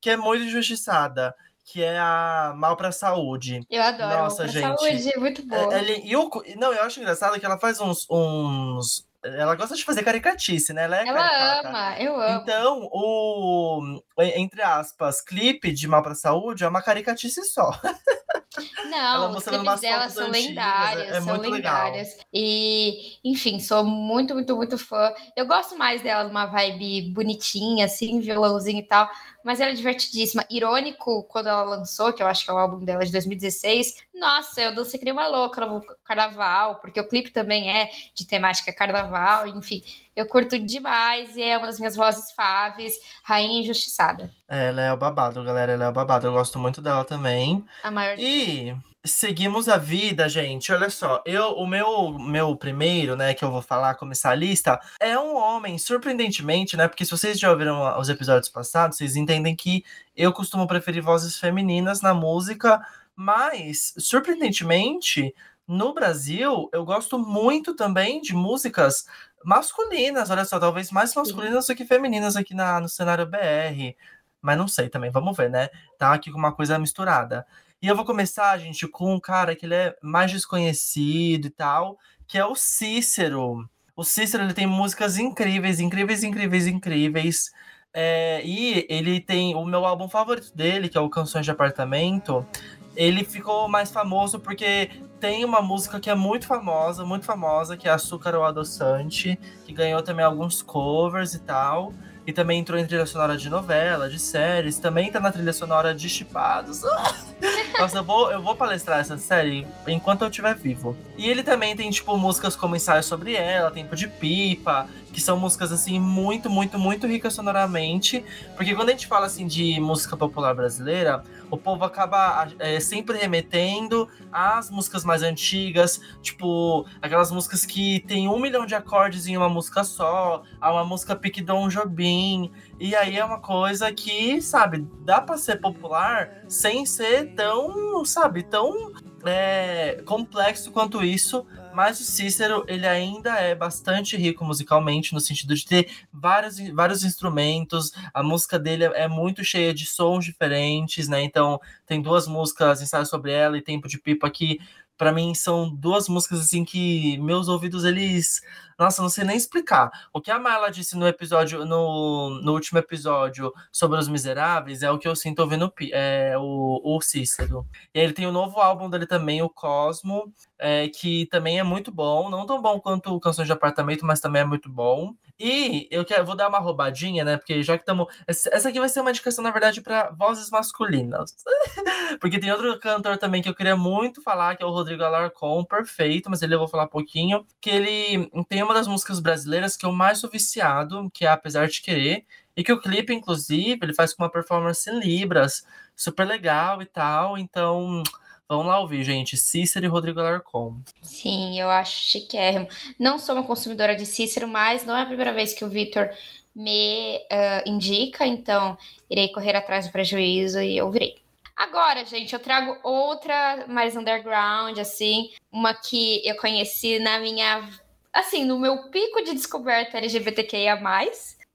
que 0.00 0.10
é 0.10 0.16
muito 0.16 0.44
injustiçada 0.44 1.34
que 1.64 1.82
é 1.82 1.98
a 1.98 2.52
Mal 2.54 2.76
pra 2.76 2.92
Saúde. 2.92 3.66
Eu 3.70 3.82
adoro. 3.82 4.18
Nossa, 4.18 4.44
Mal 4.44 4.52
gente. 4.52 4.78
Saúde, 4.78 5.10
é 5.10 5.18
muito 5.18 5.46
boa. 5.46 5.76
Ele, 5.78 6.02
e 6.04 6.14
o, 6.14 6.30
não, 6.56 6.72
eu 6.72 6.82
acho 6.82 7.00
engraçado 7.00 7.40
que 7.40 7.46
ela 7.46 7.58
faz 7.58 7.80
uns, 7.80 8.06
uns. 8.10 9.06
Ela 9.24 9.54
gosta 9.54 9.74
de 9.74 9.84
fazer 9.84 10.02
caricatice, 10.02 10.72
né? 10.74 10.84
Ela, 10.84 11.00
é 11.00 11.08
ela 11.08 11.18
caricata. 11.18 11.68
ama, 11.68 11.98
eu 11.98 12.20
amo. 12.20 12.42
Então, 12.42 12.88
o. 12.92 14.02
Entre 14.18 14.60
aspas, 14.60 15.22
clipe 15.22 15.72
de 15.72 15.88
Mal 15.88 16.02
pra 16.02 16.14
Saúde 16.14 16.62
é 16.62 16.68
uma 16.68 16.82
caricatice 16.82 17.42
só. 17.44 17.70
Não, 18.88 19.36
os 19.36 19.44
clipes 19.44 19.80
dela 19.80 20.08
são 20.08 20.28
antigas, 20.28 20.46
lendários, 20.46 21.02
é, 21.02 21.16
é 21.16 21.20
são 21.20 21.36
lendários. 21.40 22.08
Legal. 22.08 22.26
E, 22.32 23.18
enfim, 23.24 23.58
sou 23.58 23.82
muito, 23.82 24.34
muito, 24.34 24.54
muito 24.54 24.78
fã. 24.78 25.12
Eu 25.36 25.46
gosto 25.46 25.76
mais 25.76 26.02
dela 26.02 26.24
numa 26.24 26.46
vibe 26.46 27.10
bonitinha, 27.12 27.86
assim, 27.86 28.20
violãozinho 28.20 28.78
e 28.78 28.86
tal 28.86 29.10
mas 29.44 29.60
ela 29.60 29.70
é 29.70 29.74
divertidíssima. 29.74 30.44
Irônico, 30.50 31.22
quando 31.24 31.48
ela 31.48 31.62
lançou, 31.62 32.12
que 32.12 32.22
eu 32.22 32.26
acho 32.26 32.44
que 32.44 32.50
é 32.50 32.54
o 32.54 32.58
álbum 32.58 32.82
dela 32.82 33.04
de 33.04 33.12
2016, 33.12 34.02
nossa, 34.14 34.62
eu 34.62 34.74
dancei 34.74 34.98
que 34.98 35.04
nem 35.04 35.12
uma 35.12 35.28
louca 35.28 35.64
no 35.66 35.82
carnaval, 36.02 36.76
porque 36.76 36.98
o 36.98 37.06
clipe 37.06 37.30
também 37.30 37.70
é 37.70 37.90
de 38.14 38.26
temática 38.26 38.72
carnaval, 38.72 39.13
enfim. 39.46 39.82
Eu 40.14 40.26
curto 40.26 40.58
demais 40.58 41.36
e 41.36 41.42
é 41.42 41.58
uma 41.58 41.66
das 41.66 41.78
minhas 41.78 41.96
vozes 41.96 42.32
faves, 42.32 42.94
Rainha 43.22 43.60
Injustiçada. 43.60 44.30
É, 44.48 44.68
ela 44.68 44.82
é 44.82 44.92
o 44.92 44.96
babado, 44.96 45.42
galera, 45.42 45.72
ela 45.72 45.84
é 45.84 45.88
o 45.88 45.92
babado. 45.92 46.26
Eu 46.26 46.32
gosto 46.32 46.58
muito 46.58 46.80
dela 46.80 47.04
também. 47.04 47.64
A 47.82 47.90
maior. 47.90 48.16
E 48.18 48.76
seguimos 49.04 49.68
a 49.68 49.76
vida, 49.76 50.28
gente. 50.28 50.72
Olha 50.72 50.88
só, 50.88 51.22
eu, 51.26 51.52
o 51.52 51.66
meu, 51.66 52.18
meu 52.18 52.56
primeiro, 52.56 53.14
né, 53.16 53.34
que 53.34 53.44
eu 53.44 53.50
vou 53.50 53.60
falar, 53.60 53.94
começar 53.96 54.30
a 54.30 54.34
lista, 54.34 54.80
é 54.98 55.18
um 55.18 55.36
homem, 55.36 55.76
surpreendentemente, 55.78 56.76
né? 56.76 56.88
Porque 56.88 57.04
se 57.04 57.10
vocês 57.10 57.38
já 57.38 57.50
ouviram 57.50 57.98
os 57.98 58.08
episódios 58.08 58.48
passados, 58.48 58.96
vocês 58.96 59.16
entendem 59.16 59.54
que 59.54 59.84
eu 60.16 60.32
costumo 60.32 60.66
preferir 60.66 61.02
vozes 61.02 61.38
femininas 61.38 62.00
na 62.00 62.14
música, 62.14 62.80
mas, 63.14 63.94
surpreendentemente, 63.98 65.34
no 65.66 65.94
Brasil, 65.94 66.68
eu 66.72 66.84
gosto 66.84 67.18
muito 67.18 67.74
também 67.74 68.20
de 68.20 68.34
músicas 68.34 69.06
masculinas, 69.44 70.30
olha 70.30 70.44
só, 70.44 70.58
talvez 70.58 70.90
mais 70.90 71.14
masculinas 71.14 71.66
do 71.66 71.74
que 71.74 71.84
femininas 71.84 72.36
aqui 72.36 72.54
na, 72.54 72.80
no 72.80 72.88
cenário 72.88 73.26
BR. 73.26 73.94
Mas 74.40 74.58
não 74.58 74.68
sei 74.68 74.88
também, 74.88 75.10
vamos 75.10 75.36
ver, 75.36 75.50
né? 75.50 75.68
Tá 75.98 76.12
aqui 76.12 76.30
com 76.30 76.38
uma 76.38 76.52
coisa 76.52 76.78
misturada. 76.78 77.46
E 77.80 77.88
eu 77.88 77.96
vou 77.96 78.04
começar, 78.04 78.58
gente, 78.58 78.86
com 78.88 79.14
um 79.14 79.20
cara 79.20 79.54
que 79.54 79.66
ele 79.66 79.74
é 79.74 79.96
mais 80.02 80.30
desconhecido 80.30 81.46
e 81.46 81.50
tal, 81.50 81.98
que 82.26 82.38
é 82.38 82.44
o 82.44 82.54
Cícero. 82.54 83.68
O 83.96 84.04
Cícero 84.04 84.42
ele 84.44 84.54
tem 84.54 84.66
músicas 84.66 85.18
incríveis, 85.18 85.80
incríveis, 85.80 86.22
incríveis, 86.22 86.66
incríveis. 86.66 87.52
É, 87.92 88.42
e 88.44 88.86
ele 88.88 89.20
tem 89.20 89.54
o 89.54 89.64
meu 89.64 89.84
álbum 89.84 90.08
favorito 90.08 90.54
dele, 90.54 90.88
que 90.88 90.98
é 90.98 91.00
o 91.00 91.08
Canções 91.08 91.44
de 91.44 91.50
Apartamento. 91.50 92.46
Ele 92.96 93.24
ficou 93.24 93.68
mais 93.68 93.90
famoso 93.90 94.38
porque 94.38 94.90
tem 95.20 95.44
uma 95.44 95.62
música 95.62 95.98
que 95.98 96.10
é 96.10 96.14
muito 96.14 96.46
famosa, 96.46 97.04
muito 97.04 97.24
famosa, 97.24 97.76
que 97.76 97.88
é 97.88 97.90
Açúcar 97.90 98.34
ou 98.34 98.44
Adoçante, 98.44 99.38
que 99.64 99.72
ganhou 99.72 100.02
também 100.02 100.24
alguns 100.24 100.62
covers 100.62 101.34
e 101.34 101.40
tal. 101.40 101.92
E 102.26 102.32
também 102.32 102.60
entrou 102.60 102.78
em 102.78 102.86
trilha 102.86 103.04
sonora 103.04 103.36
de 103.36 103.50
novela, 103.50 104.08
de 104.08 104.18
séries, 104.18 104.78
também 104.78 105.10
tá 105.10 105.20
na 105.20 105.30
trilha 105.30 105.52
sonora 105.52 105.94
de 105.94 106.08
Chipados. 106.08 106.80
Nossa, 107.78 107.98
eu 107.98 108.04
vou, 108.04 108.30
eu 108.32 108.40
vou 108.40 108.56
palestrar 108.56 109.00
essa 109.00 109.18
série 109.18 109.66
enquanto 109.86 110.22
eu 110.22 110.28
estiver 110.28 110.54
vivo. 110.54 110.96
E 111.18 111.28
ele 111.28 111.42
também 111.42 111.76
tem, 111.76 111.90
tipo, 111.90 112.16
músicas 112.16 112.56
como 112.56 112.76
Ensaio 112.76 113.02
Sobre 113.02 113.34
Ela, 113.34 113.70
Tempo 113.70 113.94
de 113.94 114.08
Pipa, 114.08 114.88
que 115.14 115.20
são 115.20 115.38
músicas, 115.38 115.70
assim, 115.70 115.98
muito, 116.00 116.50
muito, 116.50 116.76
muito 116.78 117.06
ricas 117.06 117.32
sonoramente. 117.32 118.24
Porque 118.56 118.74
quando 118.74 118.88
a 118.88 118.92
gente 118.92 119.06
fala, 119.06 119.26
assim, 119.26 119.46
de 119.46 119.78
música 119.80 120.16
popular 120.16 120.54
brasileira, 120.54 121.22
o 121.48 121.56
povo 121.56 121.84
acaba 121.84 122.48
é, 122.58 122.80
sempre 122.80 123.16
remetendo 123.16 124.08
às 124.32 124.70
músicas 124.70 125.04
mais 125.04 125.22
antigas, 125.22 126.00
tipo, 126.20 126.84
aquelas 127.00 127.30
músicas 127.30 127.64
que 127.64 128.00
tem 128.00 128.28
um 128.28 128.40
milhão 128.40 128.66
de 128.66 128.74
acordes 128.74 129.28
em 129.28 129.36
uma 129.36 129.48
música 129.48 129.84
só, 129.84 130.42
a 130.60 130.72
uma 130.72 130.84
música 130.84 131.14
pique 131.14 131.40
Dom 131.40 131.68
Jobim. 131.68 132.50
E 132.80 132.96
aí 132.96 133.16
é 133.16 133.24
uma 133.24 133.38
coisa 133.38 133.92
que, 133.92 134.42
sabe, 134.42 134.84
dá 135.04 135.20
para 135.20 135.36
ser 135.36 135.60
popular 135.60 136.42
sem 136.48 136.84
ser 136.84 137.34
tão, 137.34 138.04
sabe, 138.04 138.42
tão 138.42 138.92
é, 139.24 140.02
complexo 140.04 140.72
quanto 140.72 141.04
isso 141.04 141.46
Mas 141.74 142.00
o 142.00 142.04
Cícero, 142.04 142.64
ele 142.68 142.86
ainda 142.86 143.34
é 143.40 143.54
bastante 143.54 144.16
rico 144.16 144.44
musicalmente, 144.44 145.12
no 145.12 145.20
sentido 145.20 145.54
de 145.54 145.66
ter 145.66 145.90
vários, 146.12 146.58
vários 146.70 147.02
instrumentos. 147.02 147.92
A 148.12 148.22
música 148.22 148.58
dele 148.58 148.84
é 148.84 149.08
muito 149.08 149.44
cheia 149.44 149.74
de 149.74 149.84
sons 149.84 150.24
diferentes, 150.24 151.08
né? 151.08 151.22
Então, 151.22 151.60
tem 151.84 152.00
duas 152.00 152.28
músicas, 152.28 152.80
Ensaio 152.80 153.06
Sobre 153.06 153.32
Ela 153.32 153.58
e 153.58 153.62
Tempo 153.62 153.88
de 153.88 153.98
Pipa, 153.98 154.30
que 154.30 154.60
para 154.96 155.12
mim 155.12 155.34
são 155.34 155.74
duas 155.74 156.08
músicas 156.08 156.40
assim 156.40 156.64
que 156.64 157.18
meus 157.18 157.48
ouvidos 157.48 157.84
eles 157.84 158.40
nossa, 158.78 159.00
não 159.02 159.08
sei 159.08 159.24
nem 159.24 159.36
explicar. 159.36 159.90
O 160.12 160.20
que 160.20 160.30
a 160.30 160.38
Marla 160.38 160.70
disse 160.70 160.96
no 160.96 161.06
episódio, 161.06 161.64
no, 161.64 162.40
no 162.42 162.52
último 162.52 162.78
episódio 162.78 163.52
sobre 163.70 163.98
os 163.98 164.08
miseráveis 164.08 164.82
é 164.82 164.90
o 164.90 164.98
que 164.98 165.06
eu 165.06 165.14
sinto 165.14 165.40
ouvindo 165.40 165.72
é, 165.92 166.34
o, 166.36 166.80
o 166.82 167.00
Cícero. 167.00 167.66
E 167.94 168.00
ele 168.00 168.12
tem 168.12 168.26
o 168.26 168.30
um 168.30 168.32
novo 168.32 168.60
álbum 168.60 168.90
dele 168.90 169.06
também, 169.06 169.40
o 169.42 169.48
Cosmo, 169.48 170.32
é, 170.64 170.88
que 170.88 171.26
também 171.26 171.58
é 171.58 171.62
muito 171.62 171.92
bom. 171.92 172.30
Não 172.30 172.46
tão 172.46 172.60
bom 172.62 172.80
quanto 172.80 173.20
Canções 173.20 173.46
de 173.46 173.52
Apartamento, 173.52 174.06
mas 174.06 174.18
também 174.18 174.40
é 174.40 174.44
muito 174.46 174.70
bom. 174.70 175.14
E 175.38 175.86
eu 175.90 176.06
quero, 176.06 176.24
vou 176.24 176.34
dar 176.34 176.48
uma 176.48 176.58
roubadinha, 176.58 177.22
né? 177.22 177.36
Porque 177.36 177.62
já 177.62 177.76
que 177.76 177.82
estamos. 177.82 178.06
Essa 178.26 178.70
aqui 178.70 178.80
vai 178.80 178.88
ser 178.88 179.00
uma 179.00 179.10
indicação, 179.10 179.44
na 179.44 179.50
verdade, 179.50 179.82
para 179.82 180.10
vozes 180.12 180.48
masculinas. 180.48 181.36
Porque 182.18 182.38
tem 182.38 182.50
outro 182.50 182.78
cantor 182.80 183.18
também 183.18 183.42
que 183.42 183.48
eu 183.48 183.54
queria 183.54 183.76
muito 183.76 184.22
falar, 184.22 184.56
que 184.56 184.62
é 184.62 184.66
o 184.66 184.70
Rodrigo 184.70 185.02
Alarcon, 185.02 185.64
perfeito, 185.64 186.30
mas 186.30 186.40
ele 186.40 186.54
eu 186.54 186.58
vou 186.58 186.68
falar 186.68 186.86
pouquinho. 186.86 187.46
Que 187.60 187.68
ele 187.68 188.30
tem 188.48 188.62
uma 188.62 188.72
das 188.72 188.86
músicas 188.86 189.20
brasileiras 189.20 189.76
que 189.76 189.84
eu 189.84 189.92
mais 189.92 190.18
sou 190.18 190.30
viciado, 190.30 191.10
que 191.12 191.26
é 191.26 191.28
Apesar 191.28 191.68
de 191.68 191.82
Querer. 191.82 192.24
E 192.56 192.64
que 192.64 192.72
o 192.72 192.80
clipe, 192.80 193.12
inclusive, 193.12 193.80
ele 193.82 193.92
faz 193.92 194.14
com 194.14 194.22
uma 194.22 194.30
performance 194.30 194.88
em 194.88 194.98
Libras, 194.98 195.62
super 195.94 196.26
legal 196.26 196.80
e 196.80 196.86
tal. 196.86 197.36
Então, 197.36 198.02
Vamos 198.48 198.66
lá 198.66 198.78
ouvir, 198.78 199.02
gente. 199.02 199.36
Cícero 199.36 199.86
e 199.86 199.88
Rodrigo 199.88 200.20
Alarcon. 200.20 200.78
Sim, 201.00 201.58
eu 201.58 201.70
acho 201.70 202.10
chiquérrimo. 202.10 202.68
Não 202.98 203.18
sou 203.18 203.34
uma 203.34 203.44
consumidora 203.44 203.96
de 203.96 204.04
Cícero, 204.04 204.46
mas 204.46 204.84
não 204.84 204.96
é 204.96 205.02
a 205.02 205.06
primeira 205.06 205.32
vez 205.32 205.54
que 205.54 205.64
o 205.64 205.68
Vitor 205.68 206.10
me 206.54 207.16
uh, 207.16 207.68
indica, 207.68 208.26
então 208.26 208.78
irei 209.10 209.28
correr 209.32 209.56
atrás 209.56 209.86
do 209.86 209.92
prejuízo 209.92 210.60
e 210.60 210.80
ouvirei. 210.80 211.16
Agora, 211.56 212.04
gente, 212.04 212.32
eu 212.32 212.38
trago 212.38 212.76
outra 212.82 213.64
mais 213.68 213.96
underground, 213.96 214.78
assim, 214.78 215.30
uma 215.50 215.72
que 215.72 216.20
eu 216.26 216.36
conheci 216.36 216.98
na 216.98 217.18
minha. 217.18 217.68
Assim, 218.12 218.44
no 218.44 218.58
meu 218.58 218.90
pico 218.90 219.22
de 219.22 219.34
descoberta 219.34 219.98
LGBTQIA. 219.98 220.76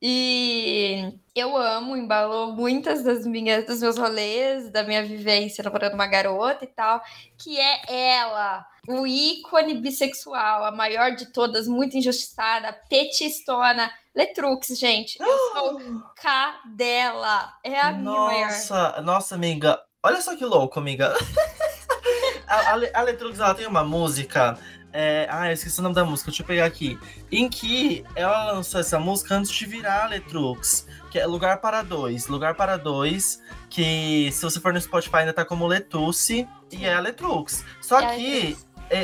E 0.02 1.14
eu 1.36 1.58
amo, 1.58 1.98
embalou 1.98 2.54
muitas 2.54 3.04
das 3.04 3.26
minhas, 3.26 3.66
dos 3.66 3.82
meus 3.82 3.98
rolês, 3.98 4.70
da 4.72 4.84
minha 4.84 5.04
vivência 5.04 5.64
namorando 5.64 5.94
uma 5.94 6.08
garota 6.08 6.64
e 6.64 6.68
tal, 6.68 7.02
que 7.38 7.58
é 7.60 8.16
ela, 8.18 8.66
o 8.88 9.06
ícone 9.06 9.76
bissexual, 9.76 10.64
a 10.64 10.72
maior 10.72 11.16
de 11.16 11.28
todas, 11.34 11.68
muito 11.68 11.98
injustiçada, 11.98 12.74
petistona, 12.90 13.92
Letrux, 14.16 14.68
gente. 14.78 15.18
Eu 15.20 15.38
sou 15.54 15.80
cadela. 16.16 17.54
É 17.64 17.80
a 17.80 17.92
nossa, 17.92 17.98
minha 17.98 18.26
maior. 18.26 18.46
Nossa, 18.48 19.02
nossa, 19.02 19.36
amiga. 19.36 19.80
Olha 20.04 20.22
só 20.22 20.36
que 20.36 20.46
louco, 20.46 20.80
amiga. 20.80 21.14
a, 22.48 22.56
a, 22.56 22.74
a 22.74 23.02
Letrux, 23.02 23.40
ela 23.40 23.54
tem 23.54 23.68
uma 23.68 23.84
música 23.84 24.58
é, 24.92 25.28
ah, 25.30 25.48
eu 25.48 25.54
esqueci 25.54 25.80
o 25.80 25.84
nome 25.84 25.96
da 25.96 26.04
música, 26.04 26.32
deixa 26.32 26.44
eu 26.44 26.48
pegar 26.48 26.66
aqui. 26.66 27.00
Em 27.32 27.50
que 27.50 28.04
ela 28.16 28.52
lançou 28.52 28.80
essa 28.80 29.00
música 29.00 29.36
antes 29.36 29.52
de 29.52 29.66
virar 29.66 30.06
a 30.06 30.08
Letrux, 30.08 30.88
que 31.12 31.20
é 31.20 31.26
Lugar 31.26 31.62
para 31.62 31.82
Dois. 31.82 32.28
Lugar 32.28 32.56
para 32.56 32.78
Dois, 32.78 33.42
que 33.70 34.32
se 34.32 34.42
você 34.44 34.60
for 34.60 34.74
no 34.74 34.82
Spotify 34.82 35.18
ainda 35.18 35.34
tá 35.34 35.46
como 35.46 35.68
Letusse 35.68 36.48
e 36.72 36.86
é 36.86 36.94
a 36.94 37.00
Letrux. 37.00 37.64
Só 37.82 38.00
é 38.00 38.16
que 38.16 38.58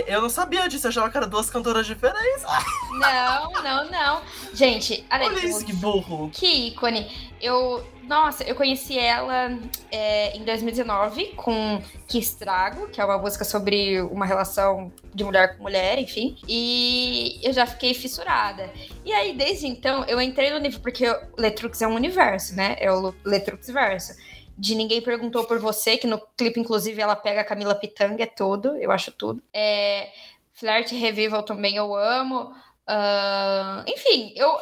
eu 0.07 0.21
não 0.21 0.29
sabia 0.29 0.67
disso, 0.67 0.87
eu 0.87 0.89
achava 0.89 1.09
que 1.09 1.17
eram 1.17 1.29
duas 1.29 1.49
cantoras 1.49 1.85
diferentes. 1.85 2.43
Não, 2.95 3.51
não, 3.61 3.91
não. 3.91 4.21
Gente, 4.53 5.05
a 5.09 5.17
Olha 5.17 5.45
isso, 5.45 5.65
que 5.65 5.73
burro. 5.73 6.29
Que 6.31 6.67
ícone. 6.67 7.33
Eu 7.41 7.83
nossa, 8.07 8.43
eu 8.43 8.55
conheci 8.55 8.97
ela 8.97 9.57
é, 9.91 10.37
em 10.37 10.43
2019 10.43 11.33
com 11.35 11.81
Que 12.07 12.19
Estrago, 12.19 12.87
que 12.87 13.01
é 13.01 13.05
uma 13.05 13.17
música 13.17 13.43
sobre 13.43 14.01
uma 14.01 14.25
relação 14.25 14.91
de 15.13 15.23
mulher 15.23 15.57
com 15.57 15.63
mulher, 15.63 15.99
enfim. 15.99 16.37
E 16.47 17.39
eu 17.43 17.51
já 17.51 17.65
fiquei 17.65 17.93
fissurada. 17.93 18.69
E 19.03 19.11
aí, 19.11 19.35
desde 19.35 19.67
então, 19.67 20.03
eu 20.05 20.21
entrei 20.21 20.51
no 20.51 20.59
nível, 20.59 20.79
porque 20.81 21.05
Letrux 21.37 21.81
é 21.81 21.87
um 21.87 21.95
universo, 21.95 22.55
né? 22.55 22.75
É 22.79 22.91
o 22.91 23.13
Letrux 23.23 23.67
verso. 23.67 24.13
De 24.57 24.75
Ninguém 24.75 25.01
Perguntou 25.01 25.45
por 25.45 25.59
Você, 25.59 25.97
que 25.97 26.07
no 26.07 26.19
clipe, 26.37 26.59
inclusive, 26.59 27.01
ela 27.01 27.15
pega 27.15 27.41
a 27.41 27.45
Camila 27.45 27.75
Pitanga, 27.75 28.23
é 28.23 28.27
tudo, 28.27 28.75
eu 28.77 28.91
acho 28.91 29.11
tudo. 29.11 29.41
É, 29.53 30.11
Flirt 30.53 30.91
Revival 30.91 31.43
também 31.43 31.75
eu 31.75 31.93
amo. 31.95 32.53
Uh, 32.87 33.83
enfim, 33.87 34.33
eu 34.35 34.57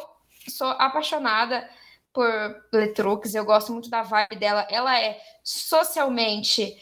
sou 0.48 0.68
apaixonada 0.68 1.68
por 2.12 2.28
Letrux, 2.72 3.34
eu 3.34 3.44
gosto 3.44 3.72
muito 3.72 3.88
da 3.90 4.02
vibe 4.02 4.36
dela. 4.36 4.66
Ela 4.70 5.00
é 5.00 5.20
socialmente 5.42 6.76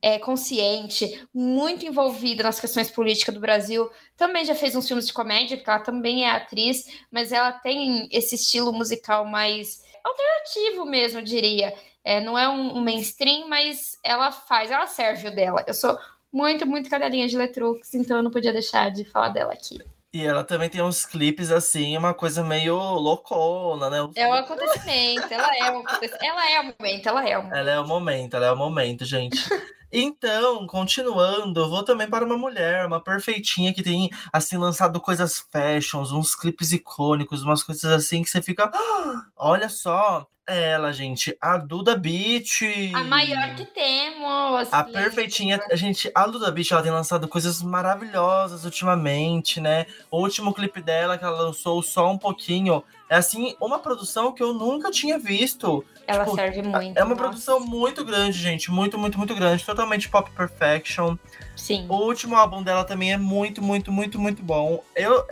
é, 0.00 0.18
consciente, 0.18 1.26
muito 1.34 1.84
envolvida 1.84 2.42
nas 2.42 2.60
questões 2.60 2.90
políticas 2.90 3.34
do 3.34 3.40
Brasil. 3.40 3.90
Também 4.16 4.44
já 4.44 4.54
fez 4.54 4.74
uns 4.76 4.86
filmes 4.86 5.06
de 5.06 5.12
comédia, 5.12 5.56
porque 5.56 5.70
ela 5.70 5.80
também 5.80 6.24
é 6.24 6.30
atriz, 6.30 6.84
mas 7.10 7.32
ela 7.32 7.52
tem 7.52 8.08
esse 8.10 8.34
estilo 8.34 8.72
musical 8.72 9.24
mais 9.24 9.82
alternativo 10.04 10.86
mesmo, 10.86 11.18
eu 11.18 11.24
diria. 11.24 11.74
É, 12.08 12.22
não 12.22 12.38
é 12.38 12.48
um, 12.48 12.78
um 12.78 12.80
mainstream, 12.80 13.50
mas 13.50 13.98
ela 14.02 14.32
faz, 14.32 14.70
ela 14.70 14.86
serve 14.86 15.28
o 15.28 15.34
dela. 15.34 15.62
Eu 15.66 15.74
sou 15.74 15.98
muito, 16.32 16.66
muito 16.66 16.88
cadelinha 16.88 17.28
de 17.28 17.36
Letrux, 17.36 17.92
então 17.92 18.16
eu 18.16 18.22
não 18.22 18.30
podia 18.30 18.50
deixar 18.50 18.90
de 18.90 19.04
falar 19.04 19.28
dela 19.28 19.52
aqui. 19.52 19.78
E 20.14 20.24
ela 20.24 20.42
também 20.42 20.70
tem 20.70 20.80
uns 20.80 21.04
clipes 21.04 21.50
assim, 21.50 21.98
uma 21.98 22.14
coisa 22.14 22.42
meio 22.42 22.78
loucona, 22.78 23.90
né? 23.90 23.98
É 24.16 24.26
um 24.26 24.32
acontecimento, 24.32 25.30
ela 25.30 25.54
é 25.54 25.70
um 25.70 25.80
acontecimento, 25.80 26.24
ela 26.24 26.50
é 26.50 26.60
o 26.60 26.64
momento, 26.64 27.08
ela 27.10 27.28
é 27.28 27.36
o 27.36 27.42
momento. 27.42 27.56
Ela 27.58 27.70
é 27.72 27.78
o 27.78 27.86
momento, 27.86 28.36
ela 28.36 28.46
é 28.46 28.52
o 28.52 28.56
momento, 28.56 29.04
gente. 29.04 29.38
Então, 29.92 30.66
continuando, 30.66 31.68
vou 31.68 31.82
também 31.82 32.08
para 32.08 32.24
uma 32.24 32.36
mulher, 32.36 32.86
uma 32.86 33.00
perfeitinha 33.02 33.72
que 33.72 33.82
tem, 33.82 34.10
assim, 34.32 34.56
lançado 34.56 35.00
coisas 35.00 35.38
fashions, 35.50 36.12
uns 36.12 36.34
clipes 36.34 36.72
icônicos, 36.72 37.42
umas 37.42 37.62
coisas 37.62 37.90
assim 37.90 38.22
que 38.22 38.30
você 38.30 38.42
fica. 38.42 38.70
Ah, 38.72 39.26
olha 39.36 39.68
só, 39.68 40.26
ela, 40.48 40.92
gente, 40.92 41.36
a 41.40 41.58
Duda 41.58 41.94
Beat. 41.94 42.62
A 42.94 43.04
maior 43.04 43.54
que 43.54 43.66
temos. 43.66 44.72
A 44.72 44.82
perfeitinha. 44.82 45.60
A 45.70 45.76
gente, 45.76 46.10
a 46.14 46.26
Duda 46.26 46.50
Beat, 46.50 46.70
ela 46.70 46.82
tem 46.82 46.90
lançado 46.90 47.28
coisas 47.28 47.62
maravilhosas 47.62 48.64
ultimamente, 48.64 49.60
né? 49.60 49.84
O 50.10 50.22
último 50.22 50.54
clipe 50.54 50.80
dela 50.80 51.18
que 51.18 51.24
ela 51.24 51.42
lançou 51.42 51.82
só 51.82 52.10
um 52.10 52.16
pouquinho. 52.16 52.82
É 53.08 53.16
assim, 53.16 53.56
uma 53.60 53.78
produção 53.78 54.32
que 54.32 54.42
eu 54.42 54.52
nunca 54.52 54.90
tinha 54.90 55.18
visto. 55.18 55.84
Ela 56.06 56.24
tipo, 56.24 56.36
serve 56.36 56.62
muito. 56.62 56.96
É 56.96 57.02
uma 57.02 57.14
nossa. 57.14 57.22
produção 57.22 57.60
muito 57.60 58.04
grande, 58.04 58.38
gente. 58.38 58.70
Muito, 58.70 58.98
muito, 58.98 59.16
muito 59.16 59.34
grande. 59.34 59.64
Totalmente 59.64 60.08
pop 60.08 60.30
perfection. 60.30 61.16
Sim. 61.56 61.86
O 61.88 61.94
último 61.96 62.36
álbum 62.36 62.62
dela 62.62 62.84
também 62.84 63.12
é 63.12 63.16
muito, 63.16 63.62
muito, 63.62 63.90
muito, 63.90 64.18
muito 64.18 64.42
bom. 64.42 64.82
Eu. 64.94 65.26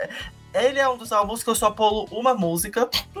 Ele 0.53 0.79
é 0.79 0.89
um 0.89 0.97
dos 0.97 1.11
álbuns 1.11 1.43
que 1.43 1.49
eu 1.49 1.55
só 1.55 1.69
pulo 1.69 2.07
uma 2.11 2.33
música. 2.33 2.89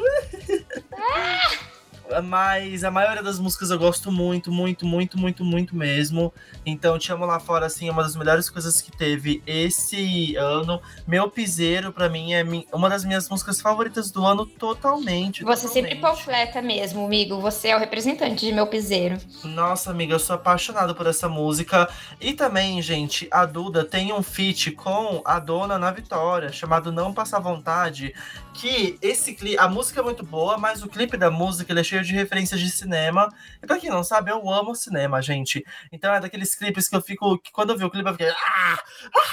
Ah! 0.99 1.76
Mas 2.23 2.83
a 2.83 2.91
maioria 2.91 3.21
das 3.21 3.39
músicas 3.39 3.69
eu 3.69 3.77
gosto 3.77 4.11
muito, 4.11 4.51
muito, 4.51 4.85
muito, 4.85 5.17
muito, 5.17 5.43
muito 5.43 5.75
mesmo. 5.75 6.33
Então, 6.65 6.97
Te 6.97 7.11
Amo 7.11 7.25
Lá 7.25 7.39
Fora, 7.39 7.65
assim, 7.65 7.87
é 7.87 7.91
uma 7.91 8.03
das 8.03 8.15
melhores 8.15 8.49
coisas 8.49 8.81
que 8.81 8.91
teve 8.91 9.41
esse 9.45 10.35
ano. 10.35 10.81
Meu 11.05 11.29
Piseiro, 11.29 11.91
para 11.91 12.09
mim, 12.09 12.33
é 12.33 12.43
uma 12.73 12.89
das 12.89 13.03
minhas 13.03 13.29
músicas 13.29 13.59
favoritas 13.59 14.09
do 14.11 14.25
ano 14.25 14.45
totalmente. 14.45 15.43
Você 15.43 15.67
totalmente. 15.67 15.89
sempre 15.89 15.95
panfleta 16.01 16.61
mesmo, 16.61 17.05
amigo. 17.05 17.39
Você 17.41 17.69
é 17.69 17.75
o 17.75 17.79
representante 17.79 18.45
de 18.45 18.53
Meu 18.53 18.67
Piseiro. 18.67 19.17
Nossa, 19.43 19.91
amiga, 19.91 20.13
eu 20.13 20.19
sou 20.19 20.35
apaixonado 20.35 20.95
por 20.95 21.07
essa 21.07 21.27
música. 21.27 21.89
E 22.19 22.33
também, 22.33 22.81
gente, 22.81 23.27
a 23.31 23.45
Duda 23.45 23.83
tem 23.83 24.13
um 24.13 24.23
feat 24.23 24.71
com 24.71 25.21
a 25.25 25.39
dona 25.39 25.77
na 25.77 25.91
Vitória, 25.91 26.51
chamado 26.51 26.91
Não 26.91 27.13
Passar 27.13 27.39
Vontade. 27.39 28.13
Que 28.53 28.97
esse 29.01 29.33
clipe, 29.33 29.57
a 29.59 29.67
música 29.67 29.99
é 29.99 30.03
muito 30.03 30.25
boa, 30.25 30.57
mas 30.57 30.81
o 30.81 30.87
clipe 30.87 31.15
da 31.15 31.29
música 31.29 31.71
ele 31.71 31.81
é 31.81 31.83
cheio 31.83 31.96
cheio 31.97 32.03
de 32.03 32.13
referências 32.13 32.59
de 32.59 32.69
cinema. 32.69 33.29
E 33.61 33.67
pra 33.67 33.79
quem 33.79 33.89
não 33.89 34.03
sabe, 34.03 34.31
eu 34.31 34.49
amo 34.49 34.75
cinema, 34.75 35.21
gente. 35.21 35.63
Então 35.91 36.13
é 36.13 36.19
daqueles 36.19 36.55
clipes 36.55 36.87
que 36.87 36.95
eu 36.95 37.01
fico. 37.01 37.37
Que 37.39 37.51
quando 37.51 37.71
eu 37.71 37.77
vi 37.77 37.85
o 37.85 37.89
clipe, 37.89 38.07
eu 38.07 38.13
fiquei. 38.13 38.29
Ah! 38.29 38.79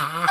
Ah! 0.01 0.27